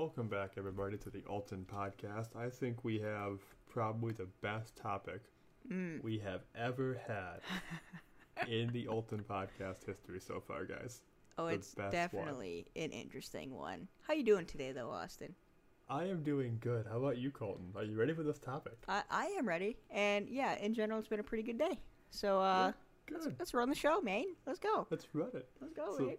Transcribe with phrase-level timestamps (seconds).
[0.00, 2.34] Welcome back, everybody, to the Alton podcast.
[2.34, 3.38] I think we have
[3.70, 5.20] probably the best topic
[5.70, 6.02] Mm.
[6.02, 7.40] we have ever had
[8.48, 11.02] in the Alton podcast history so far, guys.
[11.36, 12.24] Oh, The it's best one.
[12.24, 13.88] definitely an interesting one.
[14.08, 15.34] How you doing today, though, Austin?
[15.90, 16.86] I am doing good.
[16.90, 17.66] How about you, Colton?
[17.76, 18.78] Are you ready for this topic?
[18.88, 21.78] I, I am ready, and yeah, in general, it's been a pretty good day.
[22.08, 22.72] So uh,
[23.04, 23.36] Good.
[23.38, 24.24] let's run the show, man.
[24.46, 24.86] Let's go.
[24.90, 25.46] Let's run it.
[25.60, 26.16] Let's go, So- man.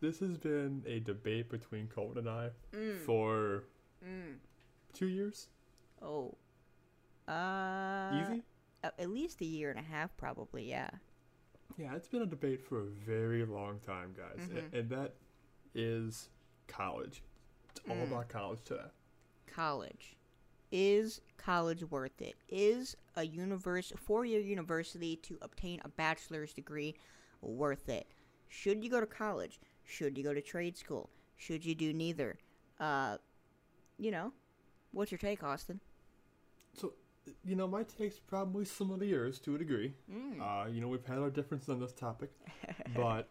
[0.00, 2.98] This has been a debate between Colton and I Mm.
[3.04, 3.64] for
[4.02, 4.38] Mm.
[4.92, 5.48] two years.
[6.00, 6.36] Oh.
[7.28, 8.10] Uh.
[8.30, 8.44] Easy?
[8.82, 10.68] At least a year and a half, probably.
[10.68, 10.90] Yeah.
[11.76, 14.38] Yeah, it's been a debate for a very long time, guys.
[14.48, 14.72] Mhm.
[14.72, 15.14] And that
[15.74, 16.30] is
[16.66, 17.22] college.
[17.70, 18.08] It's all Mm.
[18.08, 18.90] about college today.
[19.46, 20.16] College.
[20.72, 22.36] Is college worth it?
[22.48, 26.96] Is a universe four-year university to obtain a bachelor's degree
[27.40, 28.06] worth it?
[28.48, 29.60] Should you go to college?
[29.90, 31.10] Should you go to trade school?
[31.36, 32.38] Should you do neither?
[32.78, 33.16] Uh,
[33.98, 34.32] you know,
[34.92, 35.80] what's your take, Austin?
[36.74, 36.92] So,
[37.44, 39.94] you know, my take's probably similar to yours to a degree.
[40.10, 40.40] Mm.
[40.40, 42.30] Uh, you know, we've had our differences on this topic,
[42.94, 43.28] but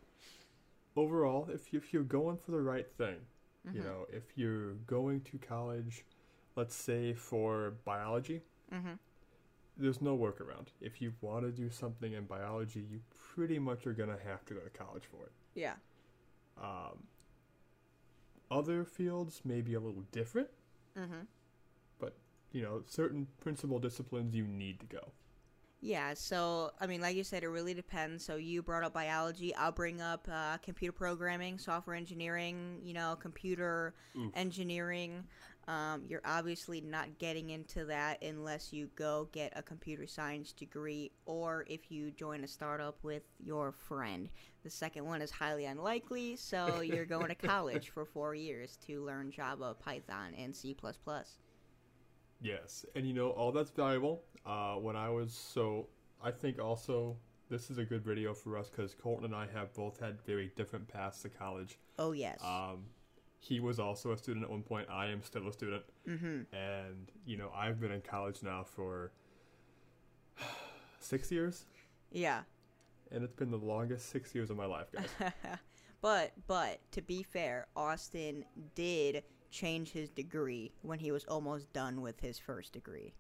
[0.98, 3.16] overall, if, you, if you're going for the right thing,
[3.74, 3.86] you Mhm.
[3.86, 6.04] know, if you're going to college,
[6.56, 8.42] let's say for biology,
[8.74, 8.94] Mm-hmm.
[9.78, 10.68] there's no workaround.
[10.82, 13.00] If you want to do something in biology, you
[13.34, 15.32] pretty much are going to have to go to college for it.
[15.56, 15.76] Yeah.
[16.62, 17.08] Um,
[18.52, 20.50] other fields may be a little different,
[20.98, 21.22] Mm-hmm.
[22.00, 22.18] but,
[22.52, 25.12] you know, certain principal disciplines you need to go.
[25.82, 28.26] Yeah, so I mean, like you said, it really depends.
[28.26, 29.56] So you brought up biology.
[29.56, 32.80] I'll bring up uh, computer programming, software engineering.
[32.84, 34.34] You know, computer Oof.
[34.34, 35.24] engineering.
[35.70, 41.12] Um, you're obviously not getting into that unless you go get a computer science degree
[41.28, 44.30] or if you join a startup with your friend.
[44.64, 46.38] The second one is highly unlikely.
[46.38, 50.76] So you're going to college for four years to learn Java, Python, and C++.
[52.42, 54.24] Yes, and you know all that's valuable.
[54.48, 55.88] Uh, when I was so,
[56.24, 57.16] I think also
[57.48, 60.52] this is a good video for us because Colton and I have both had very
[60.56, 61.78] different paths to college.
[62.00, 62.40] Oh yes.
[62.44, 62.86] Um,
[63.40, 64.88] he was also a student at one point.
[64.90, 66.54] I am still a student, mm-hmm.
[66.56, 69.12] and you know I've been in college now for
[71.00, 71.66] six years,
[72.12, 72.42] Yeah.
[73.12, 75.32] and it's been the longest six years of my life, guys.
[76.02, 82.00] But but to be fair, Austin did change his degree when he was almost done
[82.02, 83.14] with his first degree.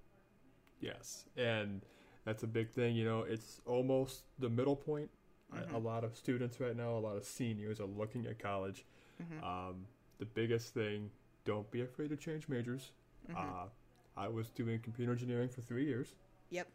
[0.79, 1.81] yes, and
[2.23, 2.95] that's a big thing.
[2.95, 5.09] You know, it's almost the middle point.
[5.53, 5.73] Mhm.
[5.73, 8.85] A lot of students right now, a lot of seniors are looking at college.
[9.21, 9.43] Mhm.
[9.43, 9.85] Um,
[10.19, 11.09] the biggest thing,
[11.45, 12.91] don't be afraid to change majors.
[13.29, 13.35] Mhm.
[13.35, 13.69] Uh,
[14.17, 16.15] I was doing computer engineering for three years.
[16.49, 16.67] Yep.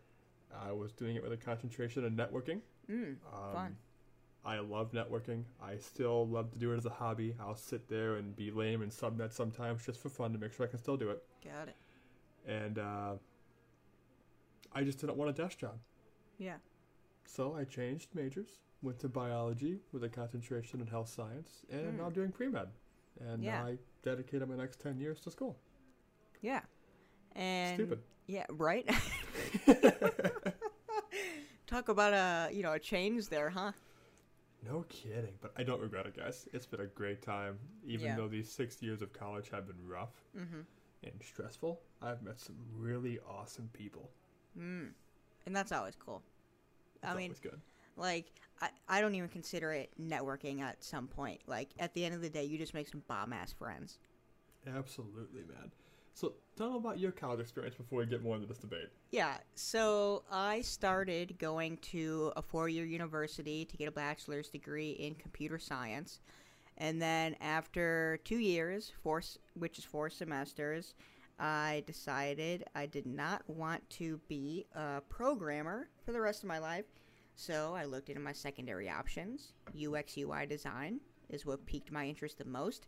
[0.52, 2.62] I was doing it with a concentration in networking.
[2.88, 3.76] Mm, Um, fun.
[4.44, 5.44] I love networking.
[5.60, 7.34] I still love to do it as a hobby.
[7.40, 10.66] I'll sit there and be lame and subnet sometimes just for fun to make sure
[10.66, 11.22] I can still do it.
[11.42, 11.76] Got it.
[12.46, 13.16] And uh,
[14.72, 15.78] I just didn't want a desk job.
[16.38, 16.58] Yeah.
[17.26, 21.96] So I changed majors, went to biology with a concentration in health science, and Mm.
[21.98, 22.68] now I'm doing pre med.
[23.20, 23.64] And Yeah.
[23.64, 25.56] I dedicated my next 10 years to school.
[26.42, 26.60] Yeah.
[27.32, 28.02] And Stupid.
[28.26, 28.88] Yeah, right?
[31.66, 33.72] Talk about a, you know, a change there, huh?
[34.66, 36.46] No kidding, but I don't regret it, guys.
[36.52, 37.58] It's been a great time.
[37.84, 38.16] Even Yeah.
[38.16, 40.64] though these six years of college have been rough Mhm.
[41.02, 44.10] and stressful, I've met some really awesome people.
[44.56, 44.92] Mm.
[45.46, 46.22] And that's always cool.
[46.96, 47.60] It's I mean, always good.
[47.96, 51.40] Like I, I don't even consider it networking at some point.
[51.46, 53.98] Like at the end of the day, you just make some bomb ass friends.
[54.66, 55.70] Absolutely, man.
[56.14, 58.88] So tell them about your college experience before we get more into this debate.
[59.10, 64.92] Yeah, so I started going to a four year university to get a bachelor's degree
[64.92, 66.20] in computer science.
[66.78, 69.22] And then after two years, four,
[69.54, 70.94] which is four semesters,
[71.38, 76.58] I decided I did not want to be a programmer for the rest of my
[76.58, 76.84] life.
[77.36, 79.52] So I looked into my secondary options.
[79.74, 82.86] UX UI design is what piqued my interest the most.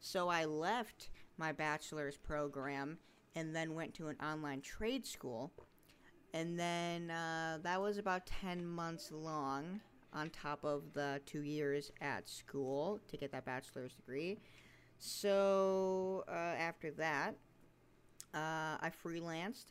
[0.00, 2.98] So I left my bachelor's program
[3.34, 5.52] and then went to an online trade school.
[6.34, 9.80] And then uh, that was about 10 months long
[10.12, 14.38] on top of the two years at school to get that bachelor's degree.
[14.98, 17.34] So uh, after that,
[18.34, 19.66] uh, I freelanced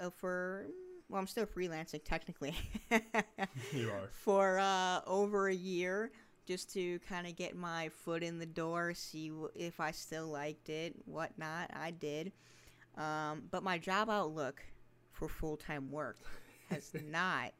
[0.00, 0.66] uh, for,
[1.08, 2.54] well, I'm still freelancing technically.
[3.72, 4.08] you are.
[4.10, 6.10] for uh, over a year
[6.46, 10.26] just to kind of get my foot in the door, see w- if I still
[10.28, 11.70] liked it, whatnot.
[11.74, 12.32] I did.
[12.96, 14.62] Um, but my job outlook
[15.12, 16.18] for full time work
[16.70, 17.52] has not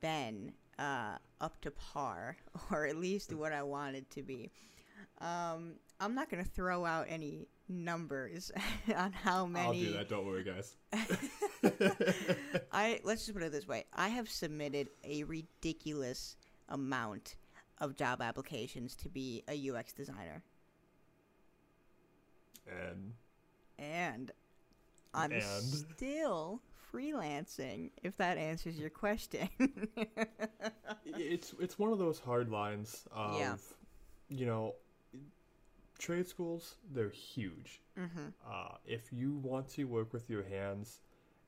[0.00, 2.36] been uh, up to par,
[2.70, 4.50] or at least what I wanted to be.
[5.20, 8.50] Um, I'm not going to throw out any numbers
[8.96, 9.66] on how many.
[9.66, 10.08] I'll do that.
[10.08, 10.76] Don't worry, guys.
[12.72, 16.36] I let's just put it this way: I have submitted a ridiculous
[16.68, 17.36] amount
[17.78, 20.42] of job applications to be a UX designer,
[22.68, 23.12] and
[23.78, 24.30] and
[25.14, 25.42] I'm And?
[25.42, 26.60] still
[26.92, 27.90] freelancing.
[28.02, 29.48] If that answers your question.
[31.06, 33.56] it's it's one of those hard lines of Yeah.
[34.28, 34.74] you know
[36.00, 38.28] trade schools they're huge mm-hmm.
[38.50, 41.00] uh, if you want to work with your hands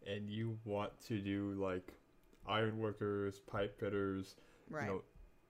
[0.07, 1.93] and you want to do like
[2.47, 4.37] iron workers pipe fitters
[4.71, 4.85] Right.
[4.87, 5.03] you know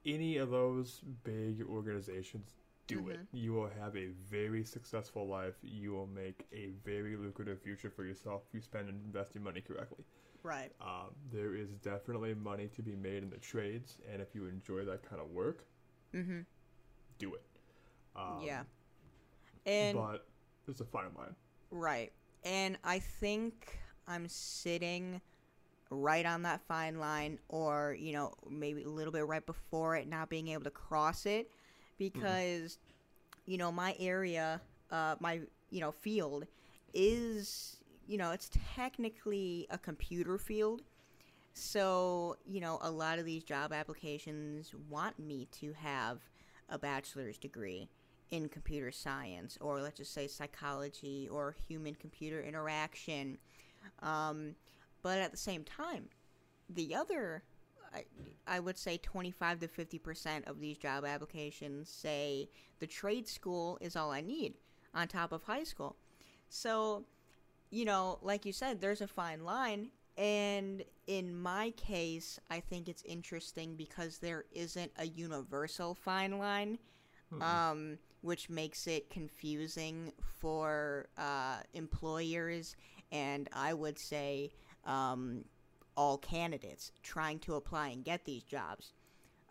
[0.06, 2.48] any of those big organizations
[2.86, 3.36] do it Mm-hmm.
[3.36, 8.04] you will have a very successful life you will make a very lucrative future for
[8.04, 10.04] yourself if you spend and invest your money correctly
[10.42, 10.72] right.
[10.80, 14.84] um, there is definitely money to be made in the trades, and if you enjoy
[14.84, 15.64] that kind of work,
[16.14, 16.40] Mm-hmm.
[17.18, 17.42] do it.
[18.16, 18.62] Um, yeah.
[19.66, 20.26] And but
[20.66, 21.34] there's a fine line.
[21.70, 22.12] Right.
[22.44, 23.78] And I think
[24.08, 25.20] I'm sitting
[25.90, 30.08] right on that fine line, or, you know, maybe a little bit right before it,
[30.08, 31.50] not being able to cross it.
[31.98, 32.78] Because,
[33.46, 34.60] you know, my area,
[34.90, 36.46] uh, my, you know, field
[36.94, 37.76] is,
[38.08, 40.82] you know, it's technically a computer field.
[41.54, 46.18] So, you know, a lot of these job applications want me to have
[46.68, 47.88] a bachelor's degree
[48.32, 53.38] in computer science, or let's just say psychology or human computer interaction.
[54.02, 54.56] Um,
[55.02, 56.08] but at the same time,
[56.68, 57.44] the other,
[57.94, 58.04] I,
[58.46, 62.48] I would say 25 to 50% of these job applications say
[62.80, 64.54] the trade school is all I need
[64.94, 65.96] on top of high school.
[66.48, 67.04] So,
[67.70, 69.90] you know, like you said, there's a fine line.
[70.16, 76.78] And in my case, I think it's interesting because there isn't a universal fine line,
[77.42, 82.76] um, which makes it confusing for uh, employers
[83.12, 84.52] and I would say
[84.84, 85.44] um,
[85.96, 88.94] all candidates trying to apply and get these jobs.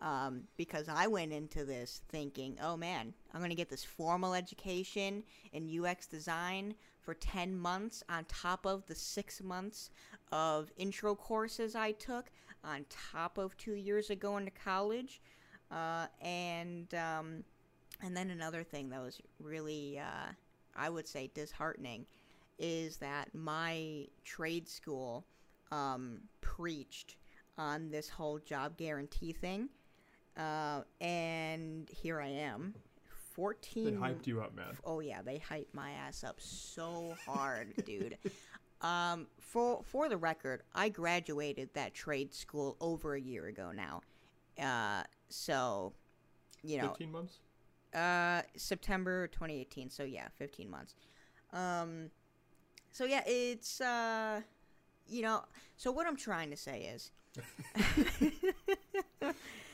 [0.02, 4.34] Um, because I went into this thinking, oh man, I'm going to get this formal
[4.34, 9.92] education in UX design for 10 months on top of the six months
[10.32, 12.32] of intro courses I took,
[12.64, 15.22] on top of two years of going to college.
[15.70, 17.44] Uh, and, um,
[18.04, 20.32] and then another thing that was really, uh,
[20.76, 22.06] I would say, disheartening
[22.60, 25.26] is that my trade school
[25.72, 27.16] um, preached
[27.58, 29.70] on this whole job guarantee thing.
[30.38, 32.74] Uh, and here I am,
[33.34, 33.86] 14.
[33.86, 34.78] They hyped you up, man.
[34.86, 38.18] Oh yeah, they hyped my ass up so hard, dude.
[38.82, 44.02] Um, for for the record, I graduated that trade school over a year ago now.
[44.62, 45.94] Uh, so,
[46.64, 47.40] you know, 15 months?
[47.94, 49.90] Uh, September 2018.
[49.90, 50.96] So yeah, 15 months.
[51.54, 52.10] Um,
[52.92, 54.42] so yeah, it's uh,
[55.08, 55.44] you know,
[55.78, 57.12] so what I'm trying to say is,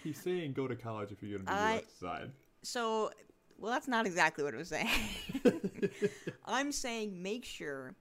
[0.03, 2.31] He's saying go to college if you're going to do I- UX design.
[2.63, 3.11] so
[3.59, 4.87] well, that's not exactly what I was saying.
[6.45, 7.95] I'm saying make sure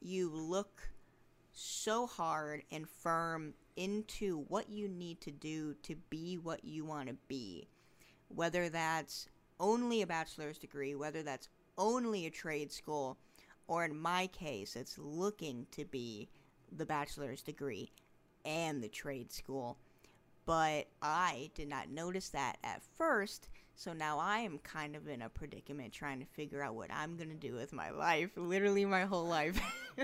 [0.00, 0.88] you look
[1.52, 7.08] so hard and firm into what you need to do to be what you want
[7.08, 7.68] to be.
[8.28, 9.26] Whether that's
[9.60, 11.48] only a bachelor's degree, whether that's
[11.78, 13.16] only a trade school,
[13.68, 16.28] or in my case, it's looking to be
[16.72, 17.92] the bachelor's degree
[18.44, 19.76] and the trade school.
[20.46, 25.22] But I did not notice that at first, so now I am kind of in
[25.22, 28.84] a predicament trying to figure out what I'm going to do with my life, literally
[28.84, 29.60] my whole life.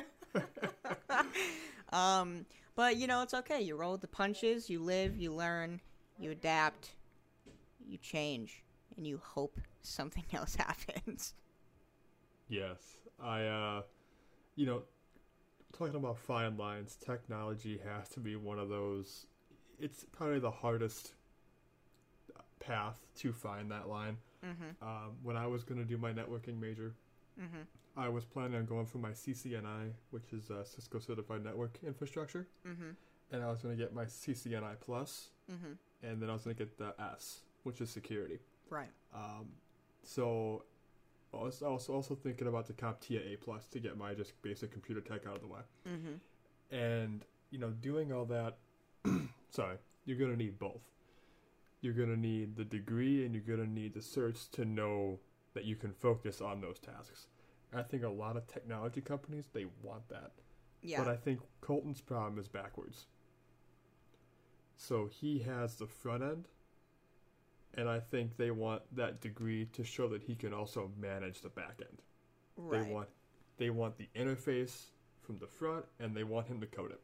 [1.93, 3.61] um, but you know, it's okay.
[3.61, 5.81] You roll with the punches, you live, you learn,
[6.19, 6.93] you adapt,
[7.89, 8.63] you change,
[8.97, 11.35] and you hope something else happens.
[12.49, 12.79] Yes.
[13.23, 13.83] I, uh,
[14.55, 14.83] you know,
[15.77, 19.27] talking about fine lines, technology has to be one of those.
[19.79, 21.13] It's probably the hardest
[22.61, 24.17] path to find that line.
[24.45, 24.87] Mm-hmm.
[24.87, 26.95] Um, when I was going to do my networking major,
[27.39, 28.01] Mm-hmm.
[28.01, 32.47] I was planning on going for my CCNI, which is uh, Cisco Certified Network Infrastructure,
[32.67, 32.91] Mm-hmm.
[33.31, 35.73] and I was going to get my CCNI Plus, Mm-hmm.
[36.07, 38.39] and then I was going to get the S, which is security.
[38.71, 38.91] Right.
[39.15, 39.49] Um,
[40.03, 40.65] so
[41.33, 44.71] I was also also thinking about the CompTIA A Plus to get my just basic
[44.73, 45.61] computer tech out of the way.
[45.89, 46.75] Mm-hmm.
[46.75, 48.59] And you know, doing all that,
[49.51, 50.83] sorry, you're gonna need both.
[51.81, 55.19] You're gonna need the degree, and you're gonna need the certs to know
[55.55, 57.29] that you can focus on those tasks.
[57.75, 60.33] I think a lot of technology companies they want that,
[60.83, 61.03] Yeah.
[61.03, 63.07] but I think Colton's problem is backwards.
[64.77, 66.49] So he has the front end,
[67.77, 71.51] and I think they want that degree to show that he can also manage the
[71.51, 72.03] back end.
[72.57, 72.83] Right.
[72.85, 73.09] They want
[73.59, 74.87] they want the interface
[75.23, 77.01] from the front, and they want him to code it.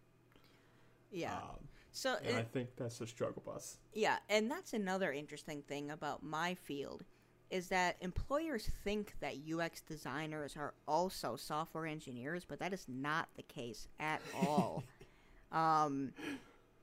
[1.11, 1.35] yeah.
[1.35, 3.77] Um, so and I think that's a struggle bus.
[3.93, 7.05] Yeah, and that's another interesting thing about my field
[7.51, 13.29] is that employers think that UX designers are also software engineers, but that is not
[13.37, 14.83] the case at all.
[15.53, 16.13] um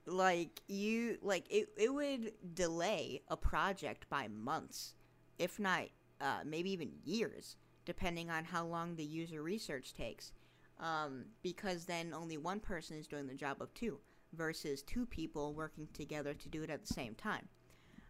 [0.10, 4.96] like you like it it would delay a project by months,
[5.38, 5.84] if not
[6.22, 10.32] uh, maybe even years, depending on how long the user research takes.
[10.80, 14.00] Um, because then only one person is doing the job of two
[14.34, 17.50] versus two people working together to do it at the same time.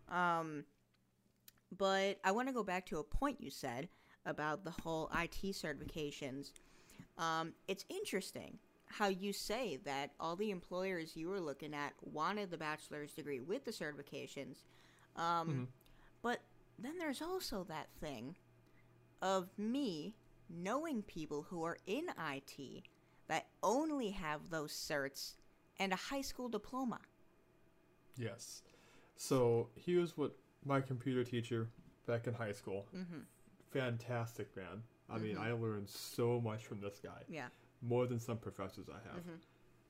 [0.07, 0.65] Um,
[1.75, 3.89] but I want to go back to a point you said
[4.25, 6.51] about the whole IT certifications.
[7.17, 12.51] Um, it's interesting how you say that all the employers you were looking at wanted
[12.51, 14.57] the bachelor's degree with the certifications.
[15.15, 15.67] Um,
[16.21, 16.39] But
[16.77, 18.35] then there's also that thing
[19.21, 20.15] of me
[20.49, 22.83] knowing people who are in IT
[23.27, 25.35] that only have those certs
[25.77, 26.99] and a high school diploma.
[28.17, 28.63] Yes.
[29.15, 31.69] So here's what my computer teacher
[32.07, 32.87] back in high school.
[32.95, 33.19] Mm-hmm.
[33.71, 34.83] Fantastic man.
[35.09, 37.21] I mean, I learned so much from this guy.
[37.27, 37.47] Yeah.
[37.81, 39.39] More than some professors I have Mhm.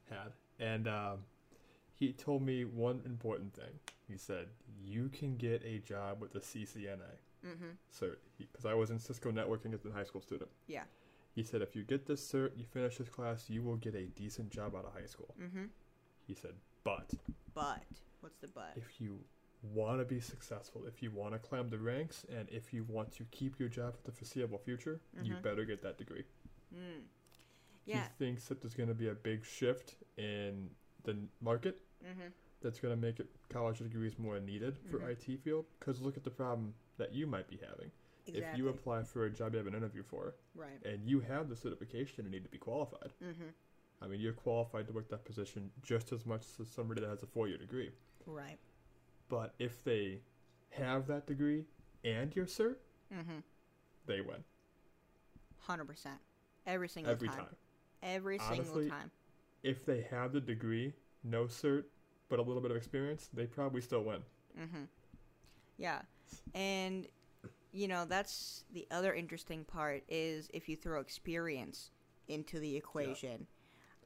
[0.09, 0.33] had.
[0.59, 1.25] And um,
[1.95, 3.79] he told me one important thing.
[4.07, 4.49] He said,
[4.81, 7.69] "You can get a job with the CCNA." Mm-hmm.
[7.89, 10.51] cert because I was in Cisco networking as a high school student.
[10.67, 10.83] Yeah.
[11.33, 14.07] He said, "If you get this cert, you finish this class, you will get a
[14.07, 15.65] decent job out of high school." Mm-hmm.
[16.27, 17.13] He said, "But
[17.53, 17.85] But
[18.19, 18.73] what's the but?
[18.75, 19.23] if you
[19.63, 23.11] want to be successful, if you want to climb the ranks, and if you want
[23.13, 25.41] to keep your job for the foreseeable future, you Mhm.
[25.41, 26.25] better get that degree."
[26.73, 27.05] Mm.
[27.89, 28.03] Yeah.
[28.17, 30.69] He thinks that there's going to be a big shift in
[31.03, 32.29] the market Mm-hmm.
[32.61, 35.09] that's going to make it college degrees more needed for Mhm.
[35.11, 35.65] IT field.
[35.79, 37.91] Because look at the problem that you might be having.
[38.25, 38.51] Exactly.
[38.51, 40.81] If you apply for a job you have an interview for, right.
[40.85, 43.49] and you have the certification and need to be qualified, Mm-hmm.
[44.01, 47.21] I mean, you're qualified to work that position just as much as somebody that has
[47.23, 47.91] a four-year degree.
[48.25, 48.59] Right.
[49.27, 50.21] But if they
[50.69, 51.65] have that degree
[52.05, 52.77] and your cert,
[53.13, 53.39] Mm-hmm.
[54.05, 54.43] they win
[55.57, 56.19] Hundred percent.
[56.65, 57.37] Every single every time.
[57.39, 57.55] time.
[58.01, 59.11] Every Honestly, single time.
[59.63, 61.83] If they have the degree, no cert,
[62.29, 64.21] but a little bit of experience, they probably still win.
[64.59, 64.83] Mm-hmm.
[65.77, 66.01] Yeah,
[66.53, 67.07] and
[67.71, 71.91] you know that's the other interesting part is if you throw experience
[72.27, 73.47] into the equation,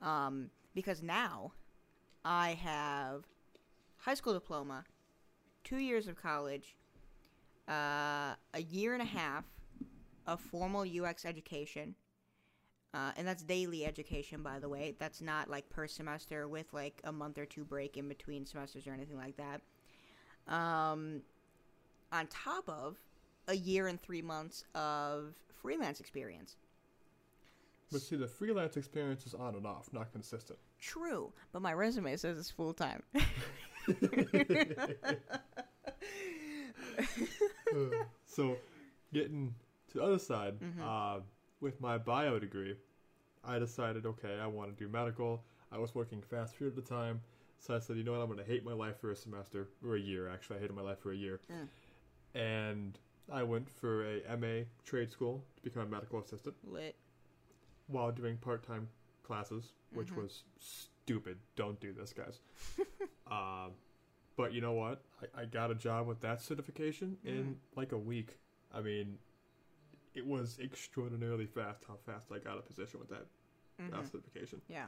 [0.01, 1.51] um, because now
[2.25, 3.25] I have
[3.97, 4.85] high school diploma,
[5.63, 6.75] two years of college,
[7.67, 9.45] uh, a year and a half
[10.27, 11.95] of formal UX education.
[12.93, 14.95] Uh, and that's daily education, by the way.
[14.99, 18.85] That's not like per semester with like a month or two break in between semesters
[18.85, 19.61] or anything like that.
[20.53, 21.21] Um,
[22.11, 22.97] on top of
[23.47, 26.55] a year and three months of freelance experience.
[27.91, 30.59] But see, the freelance experience is on and off, not consistent.
[30.79, 33.01] True, but my resume says it's full time.
[38.25, 38.57] so,
[39.13, 39.53] getting
[39.91, 40.81] to the other side, Mhm.
[40.81, 41.21] uh,
[41.63, 42.75] with my bio degree,
[43.43, 45.41] I decided, okay, I want to do medical.
[45.71, 47.21] I was working fast food at the time,
[47.57, 49.69] so I said, you know what, I'm going to hate my life for a semester,
[49.83, 50.57] or a year, actually.
[50.57, 51.39] I hated my life for a year.
[51.51, 51.67] Mm.
[52.39, 52.99] And
[53.31, 56.95] I went for a MA trade school to become a medical assistant Lit.
[57.87, 58.89] while doing part time
[59.23, 60.17] classes, which Mhm.
[60.23, 61.39] was stupid.
[61.55, 62.41] Don't do this, guys.
[63.27, 63.71] um,
[64.35, 65.01] but you know what?
[65.21, 68.37] I, I got a job with that certification in like a week.
[68.73, 69.17] I mean,
[70.13, 73.25] it was extraordinarily fast how fast I got a position with that,
[73.79, 74.05] Mhm.
[74.11, 74.61] certification.
[74.67, 74.87] Yeah.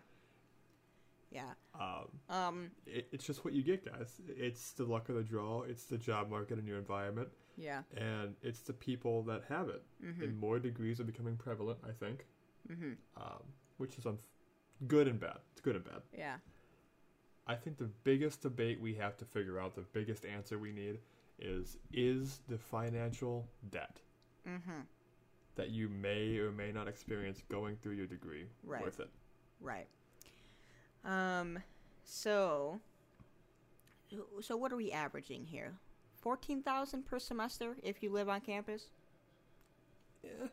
[1.31, 1.53] Yeah.
[1.73, 2.71] Um, Um.
[2.85, 4.21] it, it's just what you get, guys.
[4.27, 5.63] It's the luck of the draw.
[5.63, 7.83] It's the job market in your environment, Yeah.
[7.95, 9.83] and it's the people that have it.
[10.01, 10.21] Mhm.
[10.23, 12.25] And more degrees are becoming prevalent, I think,
[12.69, 12.97] Mhm.
[13.17, 13.43] um,
[13.77, 14.19] which is unf-
[14.87, 15.41] good and bad.
[15.51, 16.03] It's good and bad.
[16.13, 16.39] Yeah.
[17.47, 21.01] I think the biggest debate we have to figure out, the biggest answer we need,
[21.37, 23.99] is is the financial debt
[24.45, 24.87] Mhm.
[25.55, 28.81] That you may or may not experience going through your degree Right.
[28.81, 29.09] worth it?
[29.61, 29.87] Right.
[31.03, 31.59] Um.
[32.03, 32.79] So.
[34.41, 35.73] So what are we averaging here?
[36.21, 38.87] Fourteen thousand per semester if you live on campus.
[40.23, 40.47] Yeah,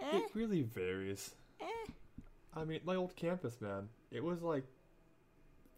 [0.00, 0.18] Eh.
[0.18, 1.34] it really varies.
[1.60, 1.86] Eh.
[2.54, 4.64] I mean, my old campus, man, it was like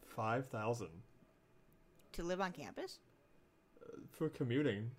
[0.06, 0.90] five thousand
[2.12, 2.98] To live on campus.
[4.10, 4.90] for commuting.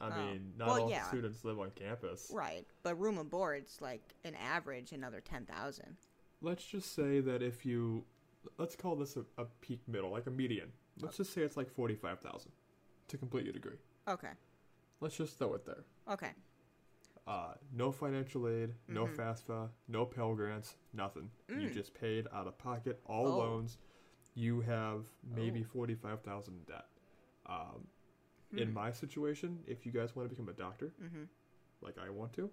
[0.00, 0.24] I Oh.
[0.26, 1.04] mean, not Well, all yeah.
[1.08, 2.30] students live on campus.
[2.34, 2.66] Right.
[2.82, 5.96] But room and board's like an average another ten thousand.
[6.40, 8.04] Let's just say that if you,
[8.58, 10.72] let's call this a, a peak middle, like a median.
[11.00, 12.52] Let's just say it's like forty-five thousand
[13.08, 13.76] to complete your degree.
[14.08, 14.30] Okay.
[15.00, 15.84] Let's just throw it there.
[16.10, 16.30] Okay.
[17.26, 19.16] Uh, no financial aid, no Mhm.
[19.16, 21.30] FAFSA, no Pell Grants, nothing.
[21.48, 21.72] You Mm.
[21.72, 23.38] just paid out of pocket, all Oh.
[23.38, 23.78] loans.
[24.34, 25.68] You have maybe Oh.
[25.72, 26.86] forty-five thousand in debt.
[27.46, 27.86] Um,
[28.56, 28.74] in Hmm.
[28.74, 31.24] my situation, if you guys want to become a doctor, Mm-hmm.
[31.80, 32.50] like I want to,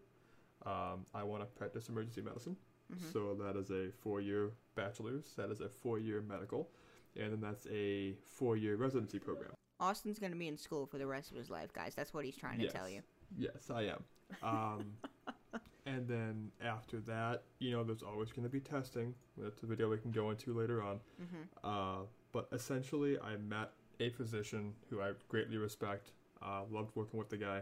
[0.65, 2.58] um, I want to practice emergency medicine.
[2.93, 3.12] Mm-hmm.
[3.12, 5.34] So that is a four-year bachelor's.
[5.36, 6.70] That is a four-year medical,
[7.15, 9.51] and then that's a four-year residency program.
[9.79, 11.96] Austin's gonna be in school for the rest of his life, guys.
[11.96, 13.01] That's what he's trying to tell you.
[13.38, 14.03] Yes, I am.
[14.43, 14.93] Um,
[15.86, 19.15] and then after that, you know, there's always going to be testing.
[19.38, 21.00] That's a video we can go into later on.
[21.22, 21.43] Mm-hmm.
[21.63, 26.12] Uh, but essentially, I met a physician who I greatly respect.
[26.41, 27.62] Uh, loved working with the guy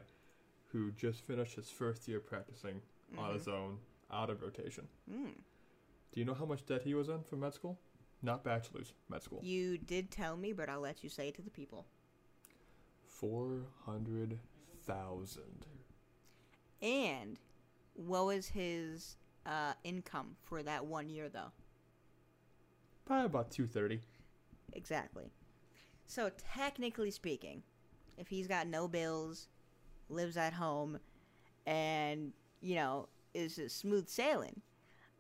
[0.72, 2.82] who just finished his first year practicing
[3.18, 3.78] on his own,
[4.12, 4.88] out of rotation.
[5.12, 5.34] Mm.
[6.14, 7.78] Do you know how much debt he was in for med school?
[8.22, 9.40] Not bachelor's, med school.
[9.44, 11.86] You did tell me, but I'll let you say it to the people.
[13.04, 14.40] Four hundred
[14.86, 15.66] thousand.
[16.82, 17.38] And
[17.96, 21.52] what was his uh, income for that one year, though?
[23.06, 24.00] Probably about two thirty.
[24.74, 25.26] Exactly.
[26.10, 27.62] So technically speaking,
[28.18, 29.48] if he's got no bills,
[30.10, 31.00] lives at home,
[31.68, 34.60] and you know is a smooth sailing,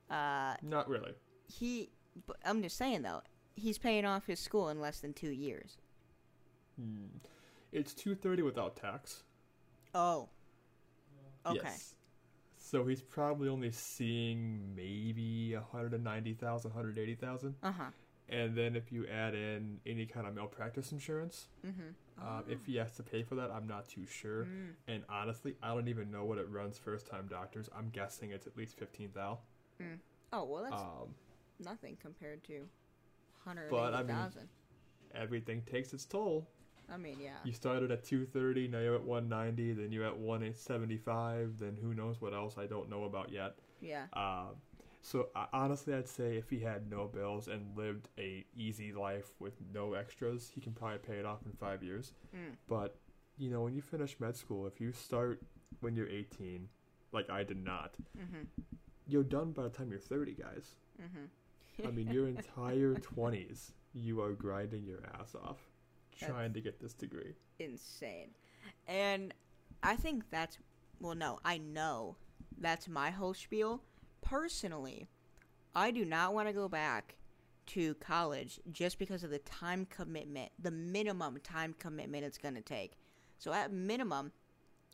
[0.10, 1.13] uh, Not really.
[1.48, 1.91] he.
[2.25, 3.22] But I'm just saying though,
[3.55, 5.77] he's paying off his school in less than two years.
[6.75, 7.19] Hmm.
[7.72, 9.22] It's two thirty without tax.
[9.93, 10.27] Oh.
[11.46, 11.60] Okay.
[11.63, 11.93] Yes.
[12.58, 17.55] So he's probably only seeing maybe 190,000, 180,000.
[17.63, 17.84] Uh huh.
[18.31, 21.89] And then if you add in any kind of malpractice insurance, Mm-hmm.
[22.21, 24.45] uh, if he has to pay for that, I'm not too sure.
[24.45, 24.74] Mm.
[24.88, 27.69] And honestly, I don't even know what it runs first time doctors.
[27.75, 29.39] I'm guessing it's at least 15 thou.
[30.31, 31.15] Oh well, that's Um,
[31.59, 32.67] nothing compared to
[33.45, 34.15] hundred But, I mean-
[35.15, 36.48] everything takes its toll.
[36.91, 37.38] I mean, yeah.
[37.43, 42.19] You started at 230, now you're at 190, then you're at 175, then who knows
[42.21, 43.55] what else I don't know about yet.
[43.79, 44.05] Yeah.
[44.13, 44.55] Um,
[45.01, 49.53] so honestly, I'd say if he had no bills and lived a easy life with
[49.73, 52.13] no extras, he can probably pay it off in five years.
[52.35, 52.55] Mm.
[52.67, 52.95] But
[53.38, 55.41] you know, when you finish med school, if you start
[55.79, 56.67] when you're 18,
[57.13, 58.43] like I did not, Mm-hmm.
[59.07, 60.75] you're done by the time you're 30, guys.
[61.01, 61.88] Mm-hmm.
[61.88, 65.57] I mean, your entire 20s, you are grinding your ass off
[66.19, 67.33] trying to get this degree.
[67.59, 68.27] insane.
[68.88, 69.33] And
[69.81, 70.57] I think that's
[70.99, 72.17] well no, I know
[72.59, 73.81] that's my whole spiel.
[74.21, 75.08] Personally,
[75.75, 77.15] I do not want to go back
[77.67, 82.62] to college just because of the time commitment, the minimum time commitment it's going to
[82.62, 82.93] take.
[83.38, 84.32] So at minimum,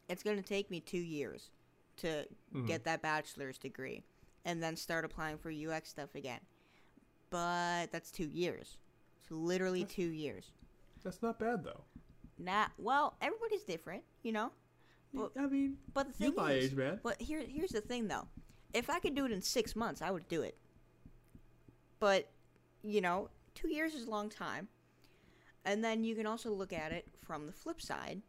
[0.09, 1.49] it's going to take me 2 years
[1.97, 2.67] to Mhm.
[2.67, 4.03] get that bachelor's degree
[4.43, 6.41] and then start applying for UX stuff again.
[7.29, 8.77] But that's 2 years.
[9.21, 10.51] It's literally That's- 2 years.
[11.03, 11.85] That's not bad though.
[12.37, 13.15] Not well.
[13.21, 14.51] Everybody's different, you know.
[15.13, 16.99] Well, I mean, But the you're thing my is, age, man.
[17.01, 18.27] but here, here's the thing though.
[18.75, 20.57] If I could do it in six months, I would do it.
[21.97, 22.27] But,
[22.83, 24.67] you know, two years is a long time.
[25.63, 28.21] And then you can also look at it from the flip side.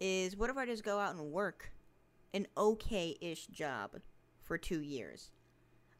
[0.00, 1.70] Is what if I just go out and work
[2.32, 3.90] an okay-ish job
[4.42, 5.32] for two years?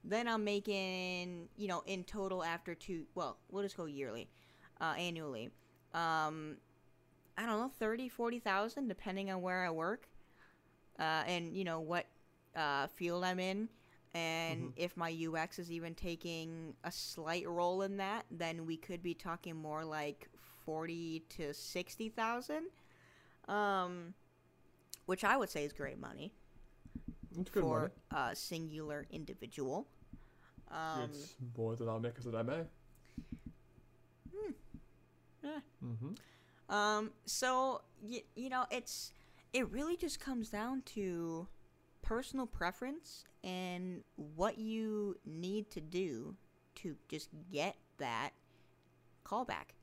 [0.03, 3.05] Then I'm making, you know, in total after two.
[3.15, 4.31] Well, we'll just go yearly,
[4.81, 5.51] uh, annually.
[5.93, 6.57] Um,
[7.37, 10.09] I don't know, 30, 40,000, depending on where I work
[10.99, 12.07] uh, and, you know, what
[12.57, 13.69] uh, field I'm in.
[14.15, 14.73] And Mhm.
[14.77, 19.15] if my UX is even taking a slight role in that, then we could be
[19.15, 20.29] talking more like
[20.65, 22.71] 40 to 60,000.
[23.49, 24.15] Um,
[25.07, 26.33] which I would say is great money
[27.39, 27.93] It's good for money.
[28.11, 29.87] a singular individual.
[30.71, 32.65] Um, it's more than I'll make as an MA.
[35.45, 35.61] eh.
[35.85, 36.13] Mm-hmm.
[36.75, 39.13] Um, so y- you know, it's
[39.53, 41.47] it really just comes down to
[42.03, 46.35] personal preference and what you need to do
[46.77, 48.31] to just get that
[49.25, 49.75] callback.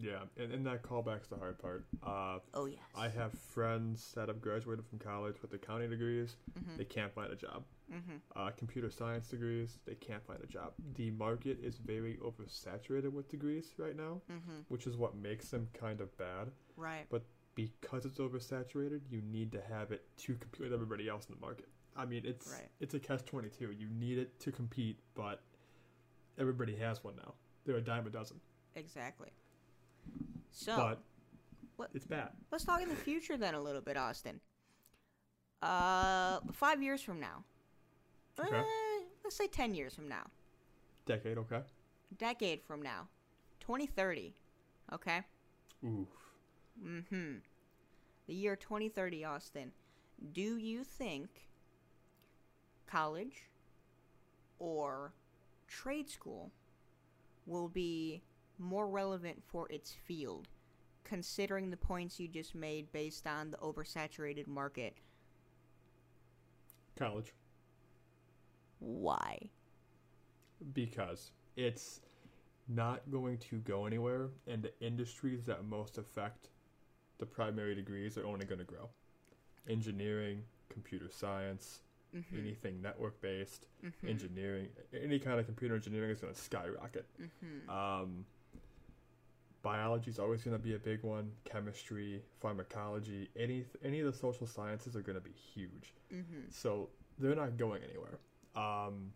[0.00, 1.84] Yeah, and, and that callback's the hard part.
[2.06, 2.78] Uh, Oh yes.
[2.94, 6.36] I have friends that have graduated from college with accounting degrees.
[6.58, 6.76] Mhm.
[6.76, 7.64] They can't find a job.
[7.90, 8.20] Mhm.
[8.36, 10.74] Uh, computer science degrees, they can't find a job.
[10.94, 14.66] The market is very oversaturated with degrees right now, Mhm.
[14.68, 16.52] which is what makes them kind of bad.
[16.76, 17.06] Right.
[17.58, 21.40] Because it's oversaturated, you need to have it to compete with everybody else in the
[21.40, 21.68] market.
[21.96, 22.70] I mean, it's Right.
[22.78, 23.72] it's a catch twenty two.
[23.72, 25.42] You need it to compete, but
[26.38, 27.34] everybody has one now.
[27.64, 28.40] They're a dime a dozen.
[28.76, 29.30] Exactly.
[30.52, 31.02] So but
[31.74, 32.30] what- it's bad.
[32.52, 34.40] let's talk in the future then a little bit, Austin.
[35.60, 37.42] Uh, five years from now.
[38.38, 38.56] Okay.
[38.56, 40.30] Eh, let's say ten years from now.
[41.06, 41.64] Decade, okay.
[42.16, 43.08] Decade from now.
[43.58, 44.36] 2030.
[44.92, 45.24] Okay.
[45.84, 46.06] Oof.
[46.84, 47.36] Mm-hmm.
[48.26, 49.72] The year 2030, Austin.
[50.32, 51.28] Do you think
[52.86, 53.48] college
[54.58, 55.12] or
[55.68, 56.50] trade school
[57.46, 58.22] will be
[58.58, 60.48] more relevant for its field,
[61.04, 64.94] considering the points you just made based on the oversaturated market?
[66.96, 67.32] College.
[68.80, 69.50] Why?
[70.72, 72.00] because it's
[72.68, 76.48] not going to go anywhere, and the industries that most affect
[77.18, 78.88] the primary degrees are only going to grow.
[79.68, 81.80] Engineering, computer science,
[82.16, 82.38] Mm-hmm.
[82.38, 84.08] anything network based, mm-hmm.
[84.08, 87.04] engineering, any kind of computer engineering is going to skyrocket.
[87.20, 87.68] mm-hmm.
[87.68, 88.24] Um,
[89.60, 91.30] biology is always going to be a big one.
[91.44, 95.92] Chemistry, pharmacology, any any of the social sciences are going to be huge.
[96.10, 96.48] mm-hmm.
[96.50, 98.18] So they're not going anywhere.
[98.56, 99.12] Um,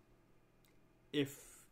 [1.15, 1.63] if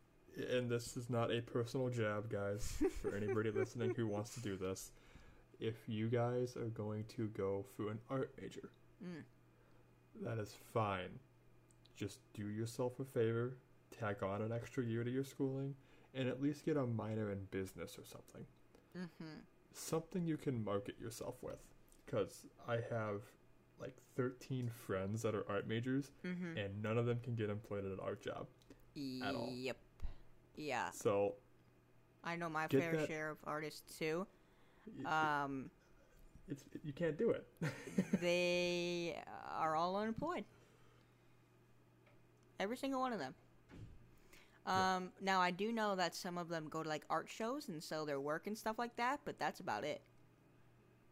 [0.50, 4.56] and this is not a personal jab, guys, for anybody listening who wants to do
[4.56, 4.90] this,
[5.60, 8.70] if you guys are going to go through an art major,
[9.04, 9.22] Mm.
[10.22, 11.18] that is fine.
[11.96, 13.56] Just do yourself a favor,
[13.90, 15.74] tag on an extra year to your schooling,
[16.14, 18.46] and at least get a minor in business or something.
[18.96, 19.40] Mm-hmm.
[19.72, 21.58] Something you can market yourself with.
[22.06, 23.22] Because I have
[23.80, 26.56] like 13 friends that are art majors, Mm-hmm.
[26.58, 28.46] and none of them can get employed at an art job.
[29.22, 29.48] at all.
[29.52, 29.76] Yep.
[30.56, 31.36] Yeah, So
[32.24, 34.26] I know my fair that- share of artists too.
[35.06, 35.70] Um,
[36.48, 37.46] it's you can't do it.
[38.20, 39.16] they
[39.58, 40.44] are all unemployed.
[42.58, 43.34] Every single one of them.
[44.66, 44.96] Yeah.
[44.96, 47.82] Um, now I do know that some of them go to like art shows and
[47.82, 50.02] sell their work and stuff like that, but that's about it.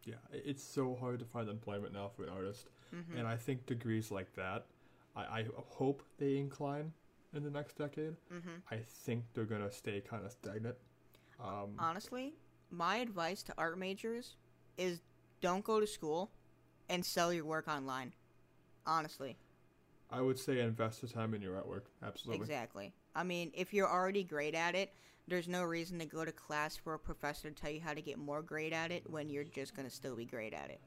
[0.05, 3.17] yeah, it's so hard to find employment now for an artist, Mm-hmm.
[3.19, 4.65] and I think degrees like that,
[5.15, 6.91] I, I hope they incline
[7.35, 8.15] in the next decade.
[8.33, 8.49] mm-hmm.
[8.71, 10.75] I think they're gonna stay kind of stagnant.
[11.39, 12.33] Um, Honestly,
[12.71, 14.35] my advice to art majors
[14.77, 15.01] is
[15.41, 16.31] don't go to school
[16.89, 18.13] and sell your work online.
[18.85, 19.37] Honestly.
[20.11, 21.83] I would say invest the time in your artwork.
[22.03, 22.41] Absolutely.
[22.41, 22.93] Exactly.
[23.15, 24.93] I mean, if you're already great at it,
[25.27, 28.01] there's no reason to go to class for a professor to tell you how to
[28.01, 30.81] get more great at it when you're just going to still be great at it.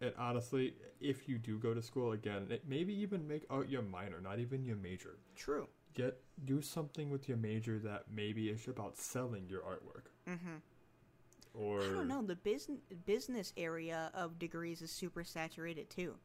[0.00, 3.82] And honestly, if you do go to school again, it, maybe even make out your
[3.82, 5.18] minor, not even your major.
[5.36, 5.68] True.
[5.94, 10.06] Get do something with your major that maybe is about selling your artwork.
[10.28, 10.60] Mhm.
[11.54, 16.16] Or I don't know, the business business area of degrees is super saturated too.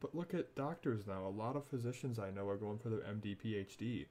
[0.00, 1.26] But look at doctors now.
[1.26, 4.06] A lot of physicians I know are going for their MD, PhD,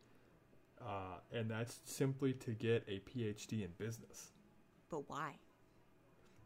[0.80, 4.32] uh, and that's simply to get a PhD in business.
[4.90, 5.34] But why?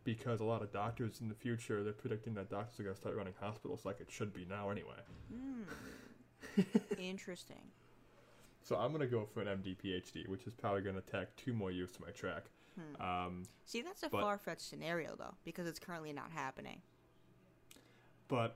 [0.04, 3.02] Because a lot of doctors in the future, they're predicting that doctors are going to
[3.02, 5.02] start running hospitals like it should be now anyway.
[5.32, 6.62] Hmm.
[7.00, 7.72] Interesting.
[8.62, 11.36] So I'm going to go for an MD, PhD, which is probably going to tack
[11.36, 12.46] two more years to my track.
[12.76, 13.02] Hmm.
[13.02, 16.82] Um, See, that's a far fetched scenario though, because it's currently not happening.
[18.28, 18.56] but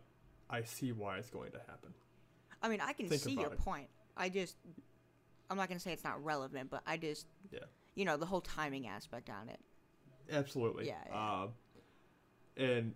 [0.50, 1.94] I see why it's going to happen.
[2.62, 3.60] I mean, I can Think see your it.
[3.60, 3.88] point.
[4.18, 4.56] I just,
[5.50, 7.60] I'm not gonna say it's not relevant, but I just, Yeah.
[7.96, 9.60] you know, the whole timing aspect on it.
[10.32, 10.88] Absolutely.
[10.88, 11.16] Yeah, yeah.
[11.16, 11.48] Uh,
[12.58, 12.94] and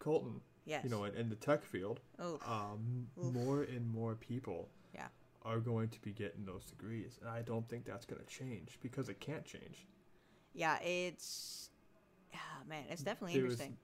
[0.00, 0.82] Colton, Yes.
[0.84, 5.06] you know, in, in the tech field, um, more and more people Yeah.
[5.42, 7.18] are going to be getting those degrees.
[7.20, 9.86] And I don't think that's going to change because it can't change.
[10.56, 11.68] Yeah, it's,
[12.34, 13.76] ah, man, it's definitely interesting.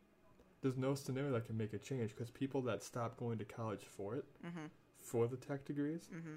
[0.63, 3.83] There's no scenario that can make a change because people that stop going to college
[3.85, 4.67] for it, Mm-hmm.
[4.99, 6.37] for the tech degrees, Mm-hmm.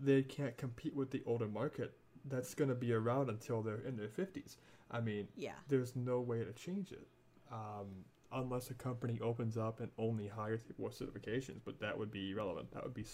[0.00, 1.94] they can't compete with the older market
[2.26, 4.56] that's going to be around until they're in their 50s.
[4.90, 5.52] I mean, Yeah.
[5.68, 7.08] there's no way to change it
[7.50, 12.10] um, unless a company opens up and only hires people with certifications, but that would
[12.12, 12.70] be irrelevant.
[12.72, 13.06] That would be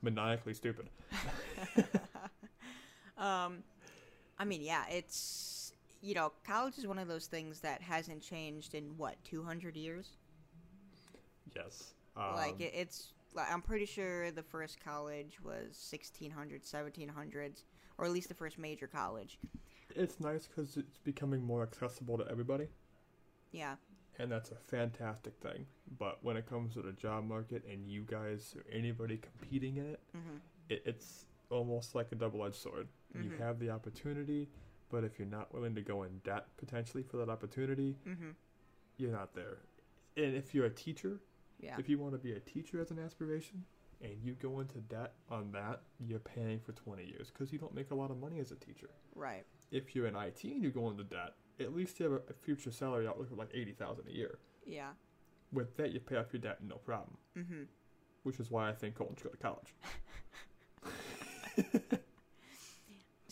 [0.00, 0.88] maniacally stupid.
[3.18, 3.62] um,
[4.42, 8.74] I mean, yeah, it's you know, college is one of those things that hasn't changed
[8.74, 10.16] in what 200 years.
[11.54, 11.92] Yes.
[12.16, 17.62] Um, like it, it's, like, I'm pretty sure the first college was 1600s, 1700s,
[17.98, 19.38] or at least the first major college.
[19.94, 22.66] it's nice because it's becoming more accessible to everybody,
[23.52, 23.76] Yeah.
[24.18, 25.66] and that's a fantastic thing.
[26.00, 29.86] But when it comes to the job market and you guys or anybody competing in
[29.86, 30.36] it, Mm-hmm.
[30.68, 32.88] it it's almost like a double-edged sword.
[33.14, 33.38] You Mhm.
[33.38, 34.48] have the opportunity,
[34.88, 38.30] but if you're not willing to go in debt potentially for that opportunity, Mm-hmm.
[38.96, 39.58] you're not there.
[40.16, 41.20] And if you're a teacher,
[41.60, 41.78] Yeah.
[41.78, 43.64] if you want to be a teacher as an aspiration,
[44.00, 47.74] and you go into debt on that, you're paying for 20 years because you don't
[47.74, 48.90] make a lot of money as a teacher.
[49.14, 49.46] Right.
[49.70, 52.32] If you're in IT and you go into debt, at least you have a, a
[52.34, 54.38] future salary outlook of like 80,000 a year.
[54.66, 54.94] Yeah.
[55.52, 57.16] With that, you pay off your debt no problem.
[57.36, 57.62] Mm-hmm.
[58.24, 59.74] Which is why I think Colton should go to college.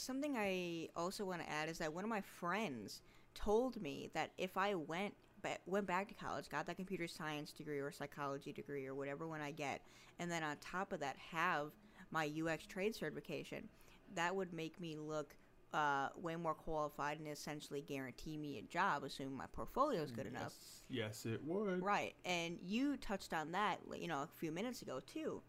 [0.01, 3.03] Something I also want to add is that one of my friends
[3.35, 7.53] told me that if I went ba- went back to college, got that computer science
[7.53, 9.83] degree or psychology degree or whatever one I get,
[10.19, 11.73] and then on top of that have
[12.11, 13.69] my UX trade certification,
[14.15, 15.37] that would make me look
[15.73, 20.27] uh, way more qualified and essentially guarantee me a job, assuming my portfolio is good
[20.27, 20.55] enough.
[20.89, 21.85] Yes, yes, it would.
[21.85, 25.43] Right, and you touched on that, you know, a few minutes ago too.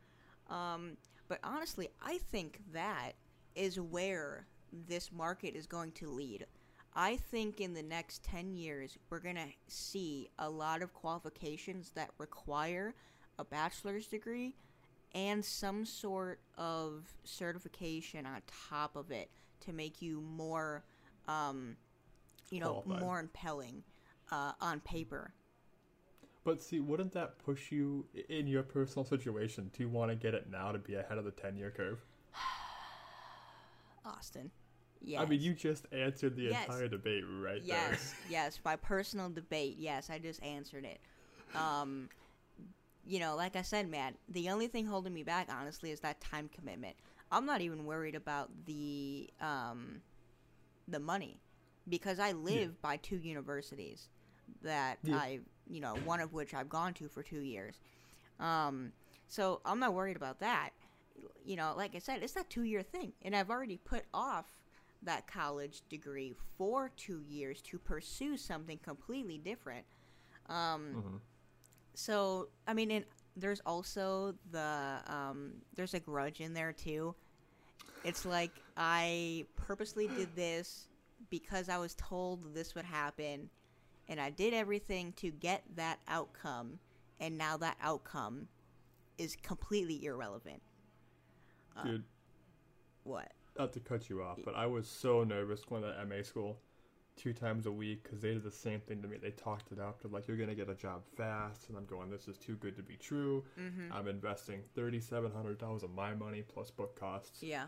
[0.49, 3.13] Um, but honestly, I think that
[3.55, 4.47] is where
[4.87, 6.45] this market is going to lead.
[6.93, 11.91] I think in the next 10 years, we're going to see a lot of qualifications
[11.91, 12.93] that require
[13.39, 14.55] a bachelor's degree
[15.13, 19.29] and some sort of certification on top of it
[19.61, 20.83] to make you more,
[21.27, 21.75] um,
[22.49, 22.99] you know, Qualified.
[22.99, 23.83] more impelling
[24.31, 25.33] uh, on paper.
[26.43, 30.49] But see, wouldn't that push you in your personal situation to want to get it
[30.49, 31.99] now to be ahead of the 10 year curve?
[34.05, 34.51] Austin.
[35.03, 35.21] Yes.
[35.21, 36.65] I mean, you just answered the Yes.
[36.67, 37.89] entire debate right there.
[37.91, 38.59] Yes, yes.
[38.63, 39.77] My personal debate.
[39.79, 40.99] Yes, I just answered it.
[41.55, 42.09] Um,
[43.05, 46.21] you know, like I said, man, the only thing holding me back, honestly, is that
[46.21, 46.95] time commitment.
[47.31, 50.01] I'm not even worried about the um,
[50.87, 51.39] the money
[51.89, 54.09] because I live by two universities
[54.61, 55.15] that Yeah.
[55.15, 57.79] I, you know, one of which I've gone to for two years.
[58.39, 58.91] Um,
[59.27, 60.71] so I'm not worried about that.
[61.43, 64.45] You know, like I said, it's that two year thing, and I've already put off
[65.03, 69.85] that college degree for two years to pursue something completely different.
[70.47, 71.01] Um, there.
[71.01, 71.17] hmm
[71.93, 77.15] so I mean, and there's also the um, there's a grudge in there too.
[78.03, 80.87] It's like I purposely did this
[81.29, 83.49] because I was told this would happen,
[84.09, 86.79] and I did everything to get that outcome,
[87.19, 88.47] and now that outcome
[89.17, 90.61] is completely irrelevant.
[91.77, 92.03] Uh, Dude,
[93.03, 93.31] What?
[93.57, 96.59] not to cut you off, but I was so nervous going to MA school
[97.17, 99.17] two times a week because they did the same thing to me.
[99.17, 100.01] They talked it up.
[100.01, 101.67] They're like, you're going to get a job fast.
[101.69, 103.43] And I'm going, this is too good to be true.
[103.59, 103.91] Mm-hmm.
[103.93, 107.65] I'm investing $3,700 of my money plus book costs Yeah.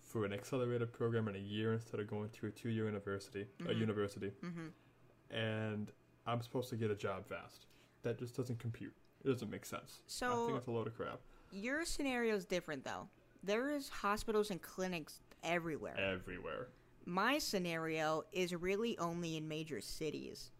[0.00, 3.46] for an accelerated program in a year instead of going to a two year university.
[3.60, 3.78] A Mhm.
[3.78, 4.32] university.
[4.44, 5.34] Mm-hmm.
[5.34, 5.92] And
[6.26, 7.66] I'm supposed to get a job fast.
[8.02, 8.94] That just doesn't compute.
[9.24, 10.00] It doesn't make sense.
[10.06, 11.20] So I think it's a load of crap.
[11.52, 13.08] your scenario is different though.
[13.42, 15.98] There is hospitals and clinics everywhere.
[15.98, 16.68] Everywhere.
[17.06, 20.50] My scenario is really only in major cities.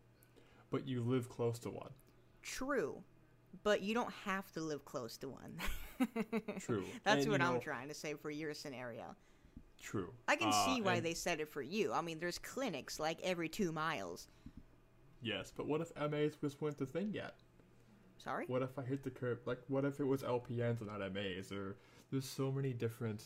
[0.71, 1.91] But you live close to one.
[2.43, 3.03] True,
[3.63, 5.59] but you don't have to live close to one.
[6.61, 6.85] True.
[7.05, 9.15] That's And, what I'm know- trying to say for your scenario.
[9.83, 10.13] True.
[10.29, 11.93] I can Uh, see why and- they said it for you.
[11.93, 14.29] I mean, there's clinics like every two miles.
[15.23, 17.35] Yes, but what if MAs just weren't the thing yet?
[18.23, 18.45] Sorry?
[18.47, 19.39] What if I hit the curve?
[19.47, 21.51] Like, what if it was LPNs and not MAs?
[21.53, 21.77] Or
[22.11, 23.23] there's so many different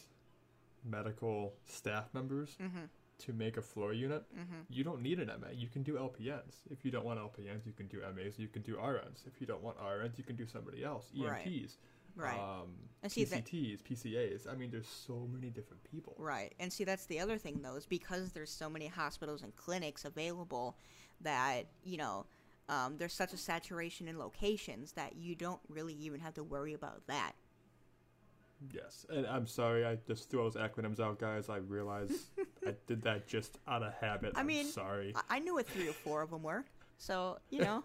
[0.84, 2.84] medical staff members Mm-hmm.
[3.18, 4.24] to make a floor unit.
[4.34, 4.60] Mm-hmm.
[4.68, 5.48] You don't need an MA.
[5.54, 6.56] You can do LPNs.
[6.70, 8.38] If you don't want LPNs, you can do MAs.
[8.38, 9.26] You can do RNs.
[9.26, 11.10] If you don't want RNs, you can do somebody else.
[11.16, 11.76] EMTs.
[12.16, 12.38] Right.
[12.38, 12.68] Um,
[13.02, 14.46] And see that- PCAs.
[14.46, 16.14] I mean, there's so many different people.
[16.18, 16.54] Right.
[16.60, 20.04] And see, that's the other thing, though, is because there's so many hospitals and clinics
[20.04, 20.76] available
[21.22, 22.26] that, you know,
[22.68, 26.72] um, there's such a saturation in locations that you don't really even have to worry
[26.74, 27.32] about that.
[28.72, 31.48] Yes, and I'm sorry I just threw those acronyms out, guys.
[31.50, 32.30] I realize
[32.66, 34.32] I did that just out of habit.
[34.36, 35.12] I I'm mean, sorry.
[35.14, 36.64] I, I knew what three or four of them were.
[36.96, 37.84] So, you know,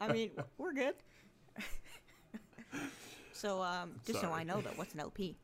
[0.00, 0.94] I mean, we're good.
[3.32, 5.36] so, um, just so I know, though, what's an LP?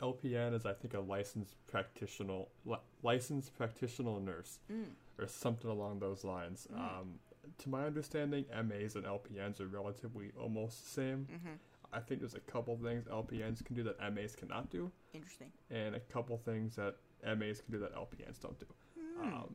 [0.00, 4.84] LPN is, I think, a licensed practitioner, li- licensed practitioner nurse, Mm.
[5.18, 6.66] or something along those lines.
[6.72, 6.78] Mm.
[6.78, 7.18] Um,
[7.58, 11.28] to my understanding, MAs and LPNs are relatively almost the same.
[11.32, 11.54] Mm-hmm.
[11.92, 15.48] I think there's a couple things LPNs can do that MAs cannot do, Interesting.
[15.70, 18.66] and a couple things that MAs can do that LPNs don't do.
[18.98, 19.26] Mm.
[19.26, 19.54] Um,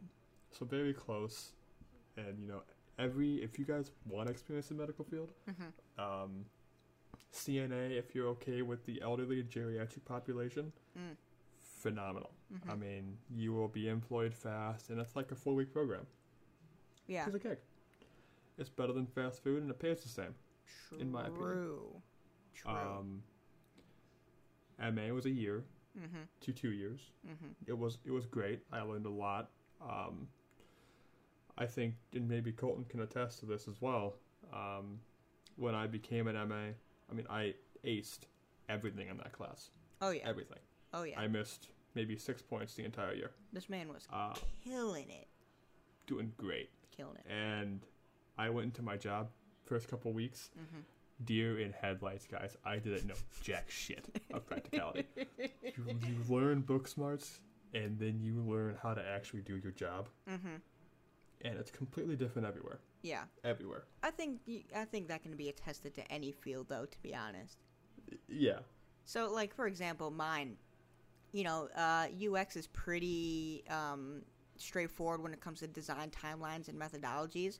[0.52, 1.54] so very close,
[2.16, 2.62] and you know,
[3.00, 6.00] every if you guys want experience in the medical field, mm-hmm.
[6.24, 6.46] um,
[7.34, 11.16] CNA, if you're okay with the elderly geriatric population, Mm.
[11.60, 12.32] phenomenal.
[12.54, 12.72] Mm-hmm.
[12.72, 16.06] I mean, you will be employed fast, and it's like a four week program.
[17.08, 17.26] yeah.
[17.26, 17.58] It's a gig.
[18.58, 20.36] It's better than fast food, and it pays the same.
[20.90, 21.00] True.
[21.00, 21.42] in my opinion.
[21.44, 22.02] True.
[22.54, 22.72] True.
[22.72, 23.24] Um,
[24.80, 25.64] MA was a year
[25.98, 26.24] mm-hmm.
[26.42, 27.00] to two years.
[27.28, 27.48] Mm-hmm.
[27.68, 28.62] It was it was great.
[28.72, 29.50] I learned a lot.
[29.82, 30.28] Um,
[31.58, 34.16] I think, and maybe Colton can attest to this as well.
[34.54, 35.00] Um,
[35.56, 36.74] when I became an MA,
[37.10, 38.22] I mean, I aced
[38.70, 39.72] everything in that class.
[40.02, 40.22] Oh, yeah.
[40.26, 40.60] Everything.
[40.94, 41.20] Oh, yeah.
[41.20, 43.32] I missed maybe six points the entire year.
[43.54, 45.28] this man was Uh, killing it.
[46.06, 46.70] doing great.
[46.96, 47.26] Killing it.
[47.32, 47.82] And
[48.38, 49.30] I went into my job
[49.66, 50.80] first couple weeks, Mm-hmm.
[51.26, 52.56] deer in headlights, guys.
[52.66, 55.06] I didn't know jack shit of practicality.
[55.64, 57.40] You, you learn book smarts,
[57.74, 60.10] and then you learn how to actually do your job.
[60.30, 60.56] Mm-hmm.
[61.42, 62.80] and it's completely different everywhere.
[63.04, 63.24] Yeah.
[63.44, 63.84] Everywhere.
[64.04, 64.40] I think
[64.76, 66.86] I think that can be attested to any field, though.
[66.86, 67.58] To be honest.
[68.28, 68.60] Yeah.
[69.06, 70.56] So, like for example, mine,
[71.32, 74.24] you know, uh, UX is pretty um,
[74.58, 77.60] straightforward when it comes to design timelines and methodologies.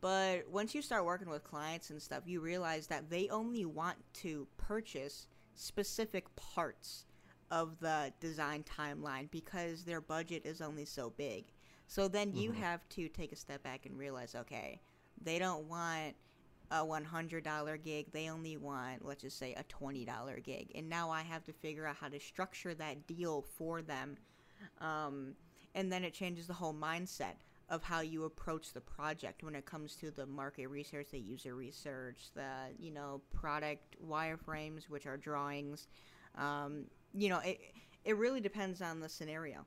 [0.00, 3.98] But once you start working with clients and stuff, you realize that they only want
[4.14, 7.06] to purchase specific parts
[7.50, 11.46] of the design timeline because their budget is only so big.
[11.86, 12.56] So then you Mhm.
[12.56, 14.80] have to take a step back and realize, okay,
[15.20, 16.16] they don't want
[16.70, 18.10] a $100 gig.
[18.12, 20.72] They only want, let's just say, a $20 gig.
[20.74, 24.18] And now I have to figure out how to structure that deal for them.
[24.78, 25.36] Um,
[25.74, 27.36] and then it changes the whole mindset
[27.68, 31.54] of how you approach the project when it comes to the market research, the user
[31.54, 32.48] research, the,
[32.78, 35.88] you know, product wireframes, which are drawings.
[36.36, 37.60] Um, you know, it,
[38.04, 39.66] it really depends on the scenario.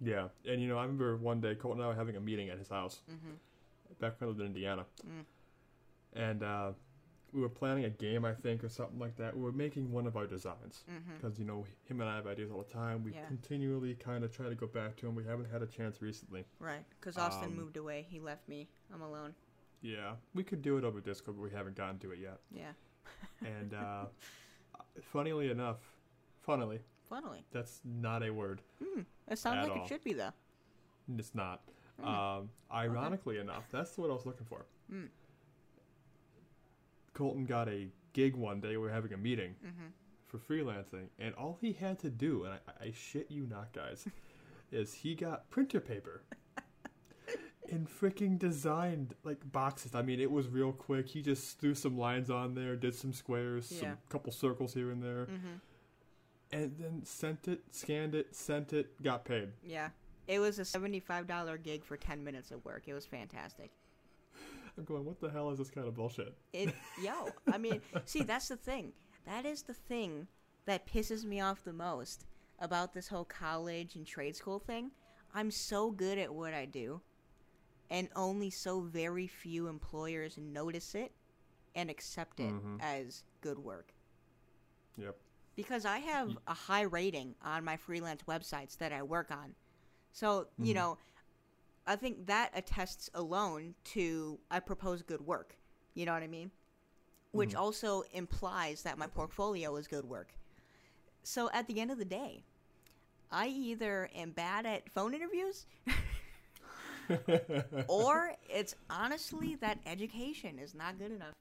[0.00, 0.28] Yeah.
[0.48, 2.58] And you know, I remember one day Colton and I were having a meeting at
[2.58, 3.34] his house hmm
[4.00, 4.84] back when I lived in Indiana.
[5.06, 5.24] Mm.
[6.14, 6.72] And uh,
[7.32, 9.34] we were planning a game, I think, or something like that.
[9.36, 10.84] We were making one of our designs.
[11.16, 13.02] Because, you know, him and I have ideas all the time.
[13.02, 13.24] We Yeah.
[13.26, 15.14] continually kind of try to go back to him.
[15.14, 16.44] We haven't had a chance recently.
[16.58, 16.84] Right.
[17.00, 18.02] Because Austin Um, moved away.
[18.02, 18.68] He left me.
[18.92, 19.34] I'm alone.
[19.80, 20.16] Yeah.
[20.34, 22.38] We could do it over Discord, but we haven't gotten to it yet.
[22.50, 22.72] Yeah.
[23.44, 24.06] And uh,
[25.00, 25.78] funnily enough,
[26.42, 27.44] funnily, Funnily.
[27.50, 28.60] that's not a word.
[28.82, 29.00] Hmm.
[29.28, 29.84] It sounds like all.
[29.84, 30.32] it should be, though.
[31.16, 31.62] It's not.
[31.98, 32.06] Hmm.
[32.06, 34.66] Um, ironically enough, that's what I was looking for.
[34.92, 35.08] Mm.
[37.14, 38.70] Colton got a gig one day.
[38.70, 39.86] We were having a meeting hmm
[40.26, 44.08] for freelancing, and all he had to do, and I, I shit you not, guys,
[44.72, 46.22] is he got printer paper
[47.70, 49.94] and freaking designed like boxes.
[49.94, 51.08] I mean, it was real quick.
[51.08, 53.80] He just threw some lines on there, did some squares, Yeah.
[53.80, 55.56] some couple circles here and there, hmm
[56.50, 59.48] and then sent it, scanned it, sent it, got paid.
[59.62, 59.88] Yeah.
[60.28, 62.84] It was a $75 gig for 10 minutes of work.
[62.86, 63.70] It was fantastic.
[64.78, 66.34] I'm going, what the hell is this kind of bullshit?
[66.52, 68.92] It, yo, I mean, see, that's the thing.
[69.26, 70.28] That is the thing
[70.66, 72.26] that pisses me off the most
[72.58, 74.90] about this whole college and trade school thing.
[75.34, 77.00] I'm so good at what I do,
[77.90, 81.12] and only so very few employers notice it
[81.74, 82.80] and accept it Mhm.
[82.80, 83.94] as good work.
[84.96, 85.16] Yep.
[85.54, 89.54] Because I have a high rating on my freelance websites that I work on.
[90.12, 90.76] So, you Mhm.
[90.76, 90.98] know,
[91.86, 95.56] I think that attests alone to I propose good work.
[95.94, 96.50] You know what I mean?
[97.32, 97.58] Which Mhm.
[97.58, 100.34] also implies that my portfolio is good work.
[101.22, 102.44] So at the end of the day,
[103.30, 105.66] I either am bad at phone interviews
[107.88, 111.32] or it's honestly that education is not good enough.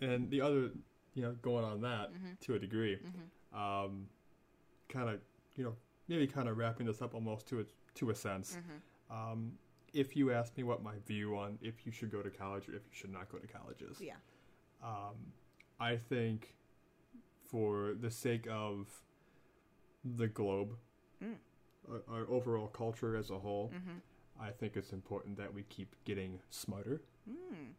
[0.00, 0.70] and the other,
[1.14, 2.40] you know, going on that Mhm.
[2.40, 3.30] to a degree, Mhm.
[3.52, 4.08] um,
[4.88, 5.20] kind of,
[5.56, 5.76] you know,
[6.08, 8.56] maybe kind of wrapping this up almost to a to a sense.
[8.56, 9.14] Mhm.
[9.14, 9.58] Um,
[9.92, 12.74] if you ask me what my view on if you should go to college or
[12.76, 14.16] if you should not go to college is, Yeah.
[14.82, 15.32] um,
[15.80, 16.54] I think
[17.46, 19.02] for the sake of
[20.04, 20.78] the globe,
[21.22, 21.36] Mm.
[21.88, 24.00] our, our overall culture as a whole, Mhm.
[24.38, 27.02] I think it's important that we keep getting smarter.
[27.28, 27.74] Mm.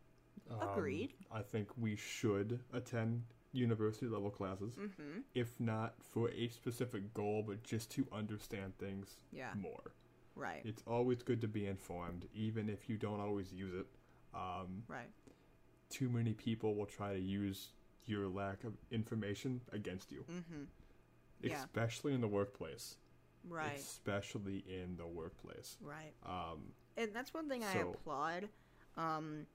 [0.49, 1.13] Um, Agreed.
[1.31, 5.23] I think we should attend university level classes, Mhm.
[5.33, 9.53] if not for a specific goal, but just to understand things Yeah.
[9.55, 9.93] more.
[10.35, 10.61] Right.
[10.63, 13.87] It's always good to be informed, even if you don't always use it.
[14.33, 15.09] Um, Right.
[15.89, 17.69] too many people will try to use
[18.05, 20.63] your lack of information against you, Mm-hmm.
[21.41, 21.55] Yeah.
[21.63, 22.97] especially in the workplace.
[23.47, 23.75] Right.
[23.77, 25.77] Especially in the workplace.
[25.81, 26.13] Right.
[26.25, 28.49] Um, and that's one thing I applaud.
[28.97, 29.47] Um,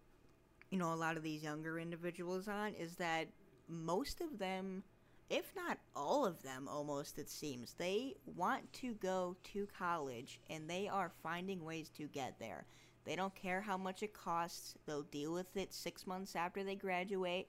[0.70, 3.28] you know, a lot of these younger individuals on is that
[3.68, 4.82] most of them,
[5.28, 10.68] if not all of them, almost it seems, they want to go to college and
[10.68, 12.66] they are finding ways to get there.
[13.04, 14.74] They don't care how much it costs.
[14.86, 17.48] They'll deal with it six months after they graduate.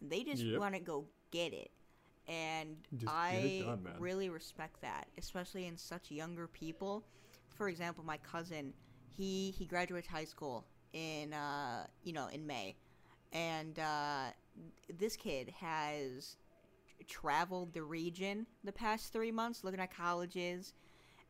[0.00, 0.54] And they just Yep.
[0.54, 1.70] want to go get it.
[2.28, 7.04] And Just I done, really respect that, especially in such younger people.
[7.54, 8.74] For example, my cousin,
[9.16, 12.76] he he graduates high school in uh, you know in May,
[13.32, 14.26] and uh,
[14.92, 16.36] this kid has
[17.06, 20.74] traveled the region the past three months looking at colleges,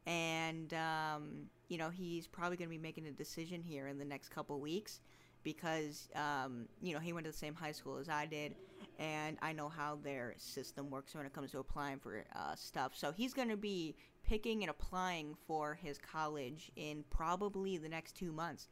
[0.06, 4.04] and um, you know he's probably going to be making a decision here in the
[4.04, 5.00] next couple weeks
[5.42, 8.54] because um, you know he went to the same high school as I did,
[8.98, 12.92] and I know how their system works when it comes to applying for uh, stuff.
[12.96, 13.94] So he's going to be
[14.26, 18.68] picking and applying for his college in probably the next two months.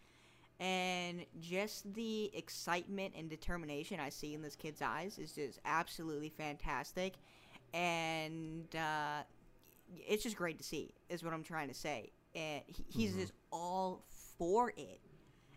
[0.61, 6.29] And just the excitement and determination I see in this kid's eyes is just absolutely
[6.29, 7.15] fantastic.
[7.73, 9.23] And uh,
[10.09, 12.13] it's just great to see, is what I'm trying to say.
[12.35, 14.05] and he, he's just all
[14.39, 15.01] for it,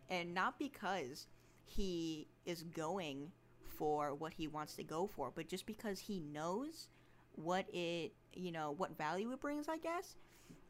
[0.10, 1.28] and not because
[1.66, 3.32] he is going
[3.78, 6.88] for what he wants to go for, but just because he knows
[7.36, 10.16] what it, you know, what value it brings, I guess,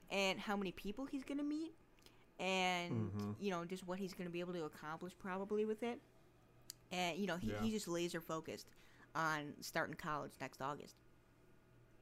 [0.10, 1.74] and how many people he's gonna meet,
[2.40, 3.36] and Mhm.
[3.40, 6.00] you know, just what he's gonna be able to accomplish probably with it,
[6.92, 7.62] and you know, he, Yeah.
[7.62, 8.68] he's just laser focused
[9.16, 10.96] on starting college next August.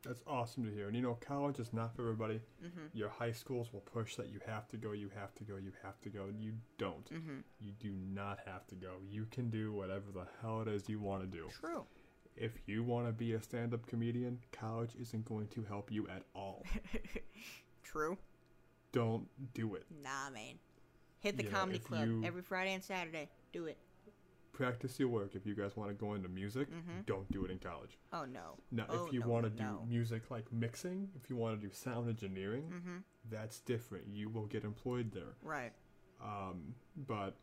[0.04, 0.86] That's awesome to hear.
[0.88, 2.40] And you know, college is not for everybody.
[2.64, 2.90] Mhm.
[2.94, 5.72] Your high schools will push that you have to go, you have to go, you
[5.82, 6.28] have to go.
[6.28, 7.10] You don't.
[7.10, 7.44] Mhm.
[7.60, 9.00] You do not have to go.
[9.10, 11.50] You can do whatever the hell it is you want to do.
[11.50, 11.88] True.
[12.36, 16.08] If you want to be a stand up comedian, college isn't going to help you
[16.08, 16.64] at all.
[17.84, 18.18] True.
[18.96, 19.86] Don't do it.
[20.02, 20.56] Nah, man.
[21.20, 23.30] Hit the You know, comedy club every Friday and Saturday.
[23.52, 23.78] Do it.
[24.54, 25.36] Practice your work.
[25.36, 27.06] If you guys want to go into music, Mhm.
[27.06, 27.98] don't do it in college.
[28.14, 28.58] Oh no.
[28.72, 29.86] Now, Oh, if you no, want to do no.
[29.86, 33.04] music like mixing, if you want to do sound engineering, Mhm.
[33.30, 34.08] that's different.
[34.08, 35.36] You will get employed there.
[35.42, 35.74] Right.
[36.22, 37.36] Um, but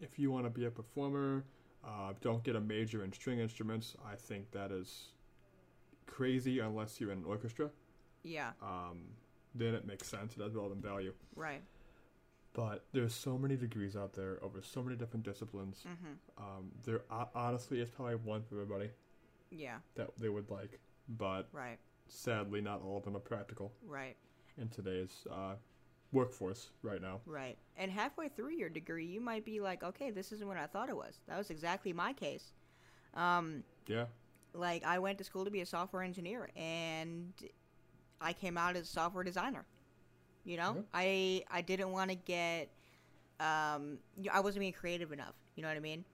[0.00, 1.44] if you want to be a performer,
[1.82, 3.96] uh, don't get a major in string instruments.
[4.04, 5.12] I think that is
[6.06, 7.72] crazy unless you're in an orchestra.
[8.22, 8.52] Yeah.
[8.62, 9.16] Um,
[9.54, 10.36] then it makes sense.
[10.36, 11.12] It has relevant value.
[11.36, 11.62] Right.
[12.54, 15.84] But there's so many degrees out there over so many different disciplines.
[15.86, 16.16] Mhm.
[16.38, 18.90] Um, there ho- honestly is probably one for everybody
[19.50, 19.80] Yeah.
[19.94, 21.78] that they would like, but Right.
[22.08, 24.16] sadly, not all of them are practical Right.
[24.56, 25.56] in today's uh,
[26.10, 27.20] workforce right now.
[27.26, 27.58] Right.
[27.76, 30.88] And halfway through your degree, you might be like, okay, this isn't what I thought
[30.88, 31.20] it was.
[31.26, 32.52] That was exactly my case.
[33.14, 34.06] Um, Yeah,
[34.54, 37.32] like I went to school to be a software engineer, and
[38.20, 39.64] I came out as a software designer.
[40.44, 40.82] You know, Yeah.
[40.94, 42.68] I I didn't want to get,
[43.40, 43.98] um,
[44.32, 45.34] I wasn't being creative enough.
[45.54, 46.04] You know what I mean?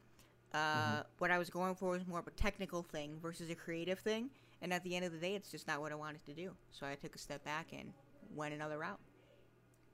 [0.53, 3.99] Uh, What I was going for was more of a technical thing versus a creative
[4.01, 4.31] thing,
[4.63, 6.55] and at the end of the day, it's just not what I wanted to do.
[6.73, 7.93] So I took a step back and
[8.35, 9.01] went another route.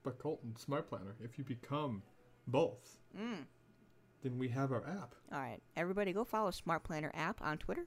[0.03, 2.03] but Colton, Smart Planner, if you become
[2.47, 3.45] both, Mm.
[4.23, 5.15] then we have our app.
[5.31, 7.85] All right, everybody, go follow Smart Planner app on Twitter.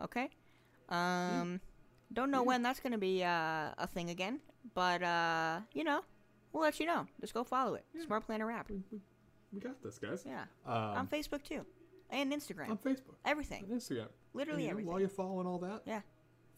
[0.00, 0.30] Okay.
[0.88, 1.60] Um,
[2.12, 2.46] don't know Yeah.
[2.46, 4.40] when that's gonna be uh, a thing again,
[4.74, 6.02] but uh, you know,
[6.52, 7.06] we'll let you know.
[7.20, 7.84] Just go follow it.
[7.94, 8.04] Yeah.
[8.06, 8.68] Smart Planner app.
[8.70, 9.00] We, we,
[9.52, 10.24] we got this, guys.
[10.26, 11.64] Yeah, on Um, Facebook too,
[12.10, 12.70] and Instagram.
[12.70, 14.08] on Facebook, everything, on Instagram.
[14.34, 14.90] literally And, you know, everything.
[14.90, 16.00] While you're following all that, Yeah.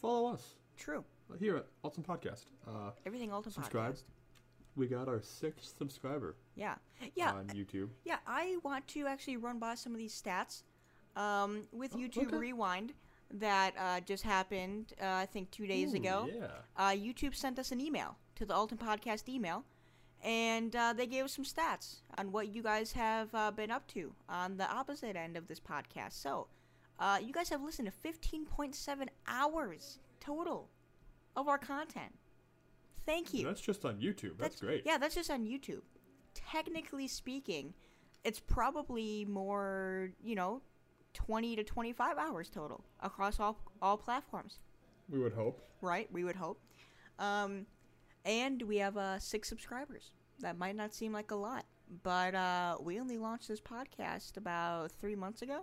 [0.01, 1.05] follow us True.
[1.39, 2.45] here at Ultimate Podcast.
[2.67, 3.95] Uh, Everything Ultimate Subscribe.
[3.95, 4.05] Podcast.
[4.77, 6.77] we got our sixth subscriber Yeah,
[7.17, 7.89] yeah, on YouTube.
[8.05, 8.19] yeah.
[8.27, 10.63] I want to actually run by some of these stats
[11.17, 12.37] um, with Oh, YouTube okay.
[12.37, 12.93] Rewind
[13.33, 14.93] that uh, just happened.
[15.01, 16.29] Uh, I think two days Ooh, ago.
[16.33, 16.47] Yeah.
[16.77, 19.65] uh, YouTube sent us an email to the Alton Podcast email,
[20.23, 23.87] and uh, they gave us some stats on what you guys have uh, been up
[23.89, 26.13] to on the opposite end of this podcast.
[26.13, 26.49] So,
[26.99, 30.69] uh, you guys have listened to 15.7 hours total
[31.37, 32.13] of our content.
[33.07, 33.47] Thank you.
[33.47, 34.37] That's just on YouTube.
[34.39, 34.83] That's, great.
[34.85, 35.81] Yeah, that's just on YouTube.
[36.35, 37.73] Technically speaking,
[38.25, 40.61] it's probably more, you know,
[41.15, 44.59] 20 to 25 hours total across all all platforms
[45.09, 45.61] We would hope.
[45.81, 46.09] right?
[46.13, 46.61] We would hope.
[47.19, 47.67] Um,
[48.25, 50.13] and we have uh, six subscribers.
[50.41, 51.65] That might not seem like a lot,
[52.03, 55.63] but uh, we only launched this podcast about three months ago.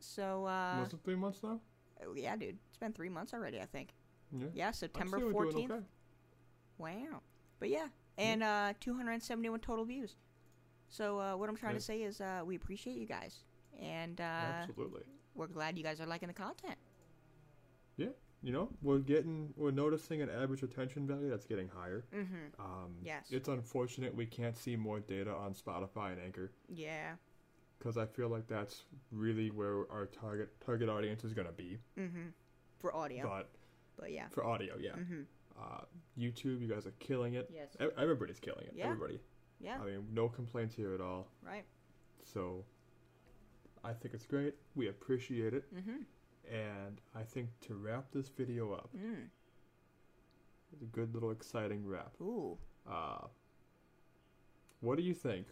[0.00, 1.60] So uh, Was it three months now?
[2.04, 3.60] oh, yeah, dude, it's been three months already.
[3.60, 3.90] I think.
[4.32, 4.46] Yeah.
[4.54, 5.70] Yeah, September say we're doing fourteenth.
[5.70, 5.84] okay.
[6.78, 7.20] Wow.
[7.60, 7.86] But yeah,
[8.18, 10.16] and uh, 271 total views.
[10.88, 11.78] So uh, what I'm trying Okay.
[11.78, 13.44] to say is uh, we appreciate you guys,
[13.80, 15.02] and uh, Absolutely.
[15.34, 16.76] we're glad you guys are liking the content.
[17.96, 18.08] Yeah.
[18.42, 22.04] You know, we're getting, we're noticing an average retention value that's getting higher.
[22.14, 22.60] Mm-hmm.
[22.60, 23.26] Um, Yes.
[23.30, 27.12] It's unfortunate we can't see more data on Spotify and Anchor Yeah.
[27.78, 31.78] because I feel like that's really where our target target audience is going to be.
[31.98, 32.28] Mm-hmm.
[32.78, 33.48] For audio, But
[33.98, 34.28] but yeah.
[34.30, 34.90] for audio, yeah.
[34.92, 35.22] Mm-hmm.
[35.58, 35.80] Uh,
[36.18, 37.50] YouTube, you guys are killing it.
[37.52, 37.74] Yes.
[37.98, 38.74] Everybody's killing it.
[38.76, 38.84] Yeah.
[38.84, 39.18] Everybody.
[39.58, 39.78] Yeah.
[39.82, 41.28] I mean, no complaints here at all.
[41.44, 41.64] Right.
[42.22, 42.64] So
[43.86, 44.54] I think it's great.
[44.74, 45.64] We appreciate it.
[45.74, 46.54] Mm-hmm.
[46.54, 49.28] And I think to wrap this video up, Mm.
[50.72, 52.12] it's a good little exciting wrap.
[52.20, 52.58] Ooh.
[52.88, 53.26] Uh,
[54.80, 55.46] what do you think?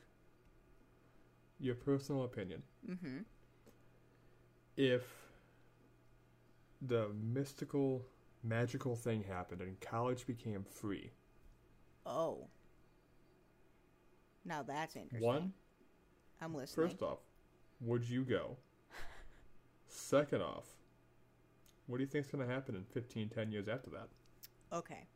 [1.60, 2.62] Your personal opinion.
[2.88, 3.18] Mm-hmm.
[4.76, 5.02] If
[6.82, 8.04] the mystical,
[8.42, 11.10] magical thing happened and college became free,
[12.06, 12.48] Oh.
[14.44, 15.26] Now that's interesting.
[15.26, 15.52] one,
[16.42, 16.88] I'm listening.
[16.88, 17.18] first off,
[17.84, 18.56] would you go?
[19.88, 20.66] Second off,
[21.86, 24.08] what do you think's going to happen in 15, 10 years after that?
[24.72, 25.06] Okay.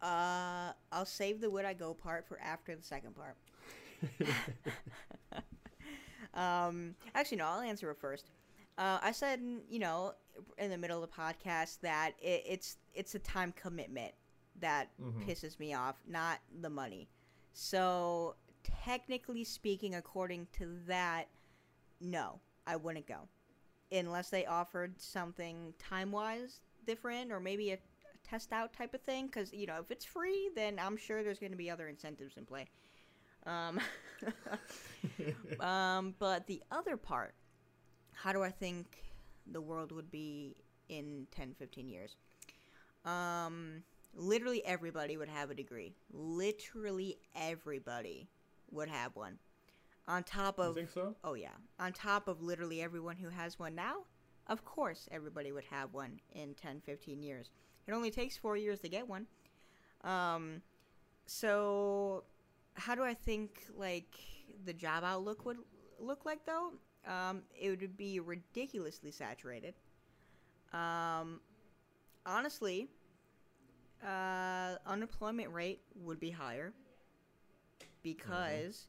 [0.00, 3.36] Uh, I'll save the would I go part for after the second part.
[6.34, 8.30] um, actually, no, I'll answer it first.
[8.78, 10.14] Uh, I said, you know,
[10.58, 14.12] in the middle of the podcast that it, it's it's a time commitment
[14.60, 15.26] that Mhm.
[15.26, 17.08] pisses me off, not the money.
[17.52, 18.34] So,
[18.64, 21.28] technically speaking, according to that,
[22.00, 23.28] no, I wouldn't go.
[23.90, 27.78] Unless they offered something time wise different or maybe a,
[28.24, 29.26] test out type of thing.
[29.26, 32.36] Because, you know, if it's free, then I'm sure there's going to be other incentives
[32.36, 32.68] in play.
[33.46, 33.80] Um,
[35.60, 37.34] um, but the other part,
[38.14, 39.02] how do I think
[39.50, 40.56] the world would be
[40.88, 42.16] in 10, 15 years?
[43.04, 43.82] Um,
[44.14, 45.94] literally everybody would have a degree.
[46.12, 48.28] Literally everybody
[48.72, 49.38] would have one.
[50.08, 51.14] On top you of think so?
[51.22, 53.98] oh yeah, on top of literally everyone who has one now,
[54.48, 57.50] of course everybody would have one in 10, 15 years.
[57.86, 59.26] It only takes 4 years to get one.
[60.02, 60.62] Um
[61.26, 62.24] so
[62.74, 64.18] how do I think like
[64.64, 65.58] the job outlook would
[65.98, 66.72] look like though?
[67.06, 69.74] Um, it would be ridiculously saturated.
[70.72, 71.40] Um,
[72.24, 72.88] honestly,
[74.06, 76.72] uh, unemployment rate would be higher
[78.02, 78.86] because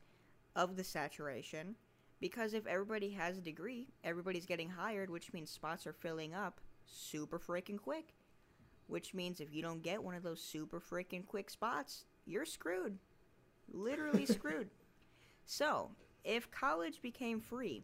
[0.56, 1.76] of the saturation.
[2.20, 6.62] Because if everybody has a degree, everybody's getting hired, which means spots are filling up
[6.86, 8.14] super freaking quick.
[8.88, 12.98] Which means if you don't get one of those super freaking quick spots, you're screwed.
[13.72, 14.70] Literally screwed.
[15.46, 15.92] So,
[16.24, 17.84] if college became free,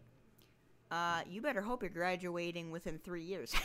[0.92, 3.54] uh, you better hope you're graduating within three years.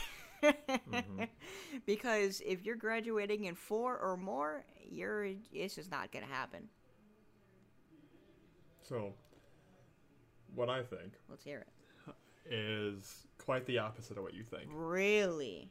[1.86, 6.68] Because if you're graduating in four or more, you're it's just not gonna happen.
[8.89, 9.14] So,
[10.55, 11.64] what I think Let's hear
[12.07, 12.14] it.
[12.51, 14.68] is quite the opposite of what you think.
[14.72, 15.70] Really,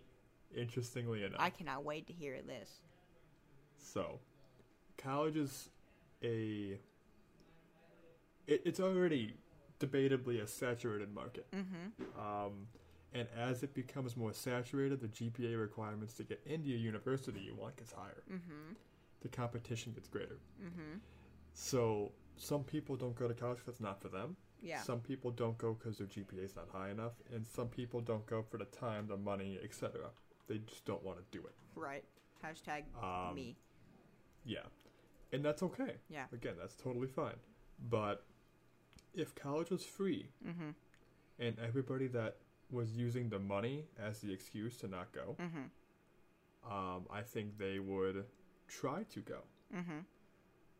[0.55, 1.39] Interestingly enough.
[1.39, 2.70] I cannot wait to hear this.
[3.78, 4.20] So,
[4.97, 5.70] college is
[6.24, 6.78] a.
[8.45, 9.36] It, it's already
[9.80, 11.47] debatably a saturated market.
[11.51, 12.20] Mm-hmm.
[12.20, 12.68] Um,
[13.14, 17.55] and as it becomes more saturated, the GPA requirements to get into a university you
[17.55, 18.24] want gets higher.
[18.32, 18.74] Mm-hmm.
[19.22, 20.38] The competition gets greater.
[20.61, 20.97] Mm-hmm.
[21.53, 24.36] So, some people don't go to college 'cause that's not for them.
[24.61, 24.81] Yeah.
[24.81, 28.25] Some people don't go because their GPA is not high enough, and some people don't
[28.25, 30.11] go for the time, the money, etc.
[30.47, 31.55] They just don't want to do it.
[31.75, 32.05] Right.
[32.43, 33.57] Hashtag Um, me.
[34.45, 34.65] Yeah,
[35.31, 35.97] and that's okay.
[36.09, 36.27] Yeah.
[36.31, 37.39] Again, that's totally fine.
[37.89, 38.25] But
[39.13, 40.71] if college was free Mm-hmm.
[41.39, 42.38] and everybody that
[42.69, 46.71] was using the money as the excuse to not go, Mm-hmm.
[46.71, 48.25] um, I think they would
[48.67, 49.99] try to go, Mm-hmm.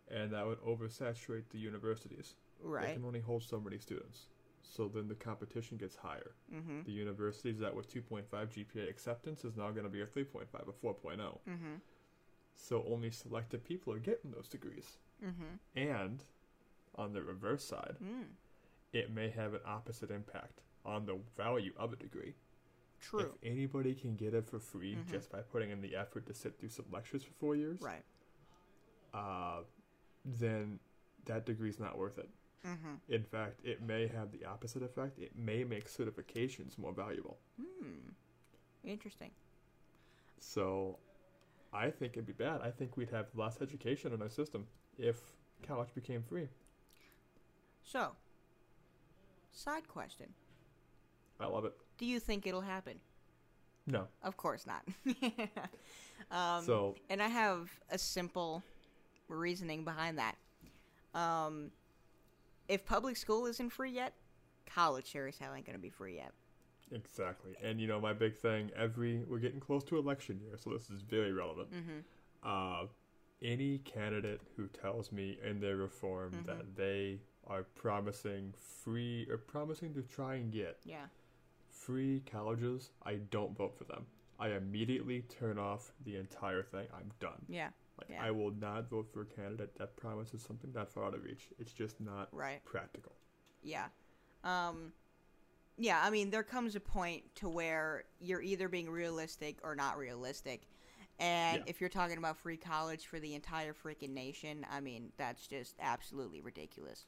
[0.10, 2.36] And that would oversaturate the universities.
[2.62, 2.88] Right.
[2.88, 4.28] They can only hold so many students.
[4.62, 6.32] So then the competition gets higher.
[6.54, 6.84] Mm-hmm.
[6.86, 10.72] The universities that with 2.5 GPA acceptance is now going to be a 3.5, a
[10.72, 11.18] 4.0.
[11.18, 11.76] Mm-hmm.
[12.56, 14.98] So only selected people are getting those degrees.
[15.24, 15.78] Mm-hmm.
[15.78, 16.24] And
[16.96, 18.26] on the reverse side, Mm.
[18.94, 22.36] it may have an opposite impact on the value of a degree.
[23.02, 23.20] True.
[23.22, 25.08] If anybody can get it for free Mhm.
[25.10, 28.04] just by putting in the effort to sit through some lectures for four years, Right.
[29.14, 29.64] uh,
[30.26, 30.80] then
[31.26, 32.30] that degree's not worth it.
[32.66, 33.14] Mm-hmm.
[33.14, 35.20] In fact, it may have the opposite effect.
[35.20, 37.38] It may make certifications more valuable.
[37.62, 38.12] Hmm.
[38.86, 39.32] Interesting.
[40.40, 40.98] So
[41.74, 42.62] I think it'd be bad.
[42.62, 44.66] I think we'd have less education in our system
[44.98, 45.20] if
[45.68, 46.48] college became free.
[47.84, 48.12] So,
[49.52, 50.28] side question:
[51.40, 51.74] I love it.
[51.98, 53.00] Do you think it'll happen?
[53.88, 54.08] No.
[54.24, 54.84] Of course not.
[56.32, 58.64] um, so and I have a simple
[59.34, 60.36] reasoning behind that.
[61.14, 61.72] Um,
[62.68, 64.14] if public school isn't free yet,
[64.66, 66.32] college sure as hell ain't gonna be free yet.
[66.92, 67.54] exactly.
[67.64, 70.90] And you know my big thing, every we're getting close to election year, so this
[70.90, 71.70] is very relevant.
[71.72, 72.00] Mm-hmm.
[72.44, 72.88] Uh
[73.42, 76.46] any candidate who tells me in their reform Mhm.
[76.46, 81.08] that they are promising free or promising to try and get Yeah.
[81.70, 84.06] free colleges, I don't vote for them.
[84.40, 86.88] I immediately turn off the entire thing.
[86.94, 87.44] I'm done.
[87.50, 87.72] Yeah.
[87.98, 88.24] Like Yeah.
[88.24, 91.50] I will not vote for a candidate that promises something that far out of reach.
[91.60, 92.64] It's just not Right.
[92.66, 93.14] practical.
[93.62, 93.90] Yeah.
[94.44, 94.94] Um,
[95.78, 99.98] yeah, I mean, there comes a point to where you're either being realistic or not
[99.98, 100.68] realistic.
[101.20, 101.64] And Yeah.
[101.68, 105.76] if you're talking about free college for the entire freaking nation, I mean, that's just
[105.80, 107.06] absolutely ridiculous.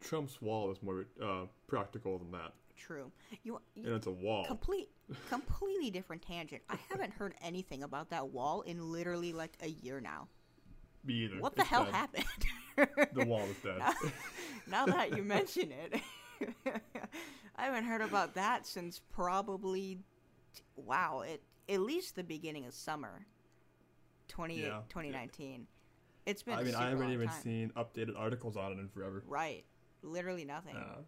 [0.00, 3.10] Trump's wall is more uh, practical than that, True.
[3.42, 4.44] You, and you it's a wall.
[4.46, 4.88] complete,
[5.28, 6.62] completely different tangent.
[6.70, 10.28] I haven't heard anything about that wall in literally like a year now.
[11.04, 11.40] Me either.
[11.40, 11.94] What the It's hell dead.
[11.94, 12.24] happened?
[13.12, 13.82] The wall is dead.
[14.68, 16.00] now that you mention it,
[17.56, 19.98] I haven't heard about that since probably,
[20.76, 23.26] wow, it at least the beginning of summer,
[24.28, 24.82] 20, Yeah.
[24.90, 25.66] 2019.
[26.24, 26.54] It's been.
[26.54, 27.42] I a mean, I haven't even time.
[27.42, 29.24] seen updated articles on it in forever.
[29.26, 29.64] Right,
[30.02, 30.76] literally nothing.
[30.76, 31.00] Uh,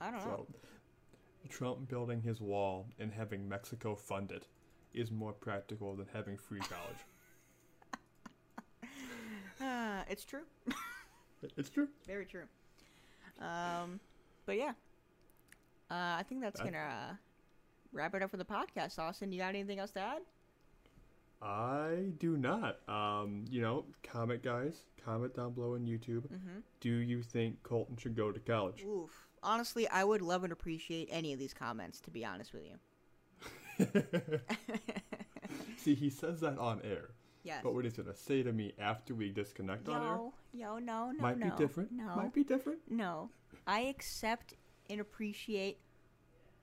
[0.00, 0.46] I don't know.
[1.48, 4.46] Trump building his wall and having Mexico fund it
[4.94, 6.98] is more practical than having free college.
[10.10, 10.42] it's true.
[11.56, 11.86] It's true.
[12.04, 12.42] Very true.
[13.40, 14.00] Um,
[14.44, 14.72] but yeah,
[15.88, 17.14] uh, I think that's gonna uh,
[17.92, 18.98] wrap it up for the podcast.
[18.98, 20.22] Austin, you got anything else to add?
[21.40, 22.80] I do not.
[22.88, 24.82] Um, you know, comment, guys.
[25.04, 26.22] Comment down below on YouTube.
[26.22, 26.58] Mm-hmm.
[26.80, 28.84] Do you think Colton should go to college?
[28.84, 29.27] Oof.
[29.42, 32.00] Honestly, I would love and appreciate any of these comments.
[32.00, 32.78] To be honest with you.
[35.76, 37.10] See, he says that on air.
[37.44, 37.60] Yes.
[37.62, 41.06] But what he's gonna say to me after we disconnect on air Yo, yo, no,
[41.06, 41.22] no, no.
[41.22, 41.50] might no.
[41.50, 41.92] be different.
[41.92, 42.80] No, Might be different.
[42.90, 43.30] no.
[43.66, 44.54] I accept
[44.90, 45.78] and appreciate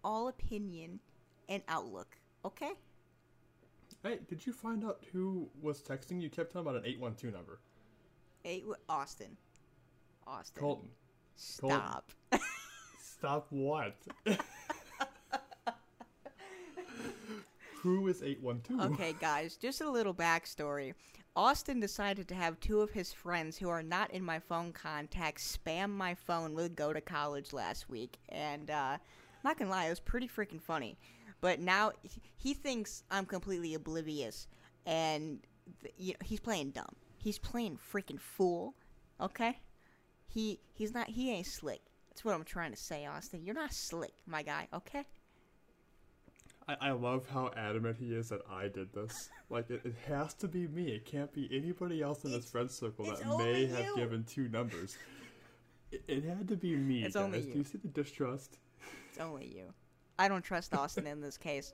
[0.04, 1.00] all opinion
[1.50, 2.18] and outlook.
[2.44, 2.72] Okay.
[4.04, 6.24] Hey, did you find out who was texting you?
[6.24, 7.60] You kept talking about an eight one two number.
[8.44, 9.38] W- Austin.
[10.28, 10.62] Austin.
[10.62, 10.90] Colton.
[11.38, 12.12] Stop.
[13.26, 13.96] Stop what?
[17.82, 18.80] who is eight one two?
[18.80, 20.94] Okay, guys, just a little backstory.
[21.36, 25.58] Austin decided to have two of his friends who are not in my phone contacts
[25.58, 28.20] spam my phone with go to college last week.
[28.30, 29.00] And, uh,
[29.44, 30.96] not gonna lie, it was pretty freaking funny.
[31.42, 34.48] But now he- he thinks I'm completely oblivious.
[34.86, 35.42] And
[35.82, 36.96] th- you know, he's playing dumb.
[37.18, 38.76] He's playing freaking fool.
[39.20, 39.58] Okay?
[40.28, 41.82] He he's not he ain't slick.
[42.16, 43.42] That's what I'm trying to say, Austin.
[43.44, 45.04] You're not slick, my guy, okay?
[46.66, 49.30] I, I love how adamant he is that I did this.
[49.48, 50.88] Like it, it has to be me.
[50.94, 54.48] It can't be anybody else in his It's- friend circle that may have given two
[54.50, 54.98] numbers.
[55.92, 57.24] It, it had to be me, It's guys.
[57.24, 57.54] only Do you.
[57.58, 58.58] you see the distrust?
[59.10, 59.66] It's only you.
[60.18, 61.74] I don't trust Austin in this case.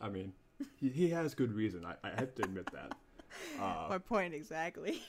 [0.00, 0.32] I mean,
[0.80, 1.84] he, he has good reason.
[1.86, 2.94] I, I have to admit that.
[3.60, 5.00] Uh, My point exactly.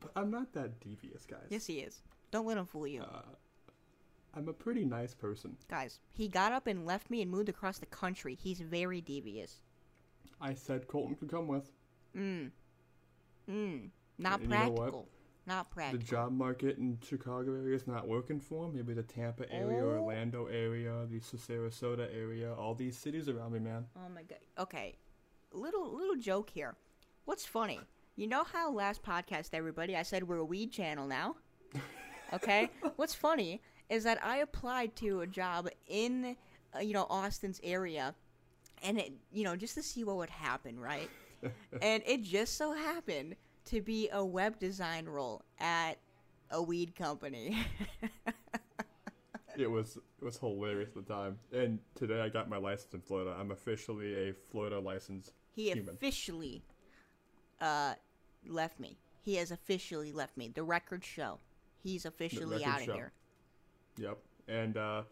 [0.00, 1.48] but I'm not that devious, guys.
[1.50, 2.00] yes, he is.
[2.32, 3.02] Don't let him fool you.
[3.02, 3.22] Uh,
[4.34, 5.56] I'm a pretty nice person.
[5.68, 8.34] Guys, he got up and left me and moved across the country.
[8.34, 9.60] He's very devious.
[10.40, 11.70] I said Colton could come with.
[12.16, 12.50] Mm.
[13.48, 13.90] Mm.
[14.18, 14.76] Not And you know what?
[14.76, 15.08] practical.
[15.92, 18.74] The job market in Chicago area is not working for him.
[18.74, 19.98] Maybe the Tampa area, Oh.
[20.00, 23.84] Orlando area, the Sarasota area, all these cities around me, man.
[23.96, 24.38] Oh my god.
[24.58, 24.96] Okay.
[25.52, 26.76] Little little joke here.
[27.24, 27.80] What's funny?
[28.16, 31.36] You know how last podcast everybody I said we're a weed channel now?
[32.32, 32.70] Okay?
[32.96, 36.36] What's funny is that I applied to a job in
[36.74, 38.14] uh, you know Austin's area
[38.82, 41.10] and it you know just to see what would happen, right?
[41.82, 45.98] and it just so happened to be a web design role at
[46.50, 47.56] a weed company.
[49.56, 51.38] It was it was hilarious at the time.
[51.52, 53.36] And today I got my license in Florida.
[53.38, 55.94] I'm officially a Florida licensed he human.
[55.94, 56.62] officially
[57.60, 57.94] uh
[58.46, 58.98] left me.
[59.20, 60.48] He has officially left me.
[60.48, 61.38] The records show.
[61.82, 63.12] He's officially out of here.
[63.96, 64.18] Yep.
[64.48, 65.02] And uh,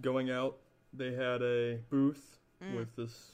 [0.00, 0.58] going out,
[0.92, 2.76] they had a booth Mm.
[2.76, 3.32] with this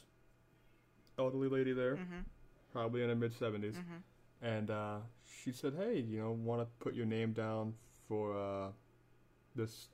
[1.19, 2.25] elderly lady there, Mhm.
[2.73, 3.77] probably in her mid 70s.
[3.77, 4.03] Mhm.
[4.41, 7.75] And uh, she said, hey, you know, want to put your name down
[8.09, 8.73] for uh,
[9.55, 9.91] this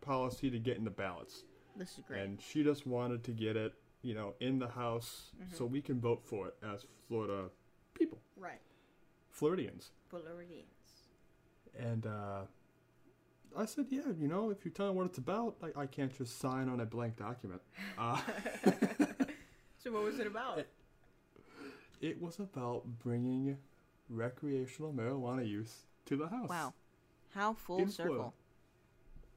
[0.00, 1.44] policy to get in the ballots.
[1.76, 2.20] This is great.
[2.20, 5.54] And she just wanted to get it, you know, in the House Mm-hmm.
[5.54, 7.48] so we can vote for it as Florida
[7.94, 8.60] people, right.
[9.30, 9.92] Floridians.
[10.08, 10.81] Floridians.
[11.78, 12.40] And uh,
[13.56, 16.16] I said, yeah, you know, if you tell me what it's about, I, I can't
[16.16, 17.60] just sign on a blank document.
[17.98, 18.20] Uh,
[19.82, 20.64] So what was it about?
[22.00, 23.58] it was about bringing
[24.08, 26.48] recreational marijuana use to the house.
[26.48, 26.74] Wow.
[27.34, 28.14] How full In circle.
[28.14, 28.32] Florida.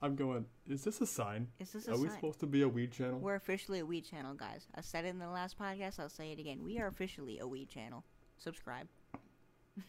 [0.02, 1.48] I'm going, is this a sign?
[1.60, 3.18] Is this a Are we supposed to be a weed channel?
[3.20, 4.68] We're officially a weed channel, guys.
[4.76, 6.00] I said it in the last podcast.
[6.00, 6.64] I'll say it again.
[6.64, 8.04] We are officially a weed channel.
[8.38, 8.88] Subscribe.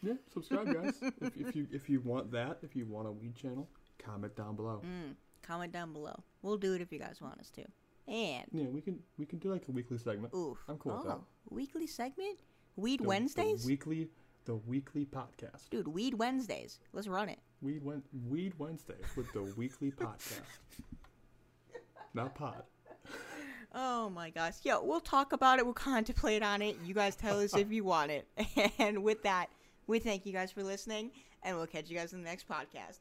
[0.03, 0.95] Yeah, subscribe, guys.
[1.21, 3.69] if, if you if you want that, if you want a weed channel,
[4.03, 4.81] comment down below.
[4.83, 5.15] Mm.
[5.41, 6.23] Comment down below.
[6.41, 7.63] We'll do it if you guys want us to.
[8.07, 10.33] And Yeah, we can we can do like a weekly segment.
[10.33, 10.57] oof.
[10.67, 11.19] I'm cool oh, with that.
[11.49, 12.39] weekly segment?
[12.75, 13.63] Weed The- Wednesdays?
[13.63, 14.09] The weekly
[14.45, 15.69] the weekly podcast.
[15.69, 16.79] Dude, Weed Wednesdays.
[16.93, 17.39] Let's run it.
[17.61, 20.41] Weed Wen- Weed Wednesdays with the weekly podcast.
[22.13, 22.63] Not pod.
[23.75, 24.53] Oh my gosh.
[24.63, 25.65] Yeah, we'll talk about it.
[25.65, 26.77] We'll contemplate on it.
[26.85, 28.27] You guys tell us if you want it.
[28.79, 29.49] And with that,
[29.87, 31.11] we thank you guys for listening,
[31.43, 32.99] and we'll catch you guys in the next podcast.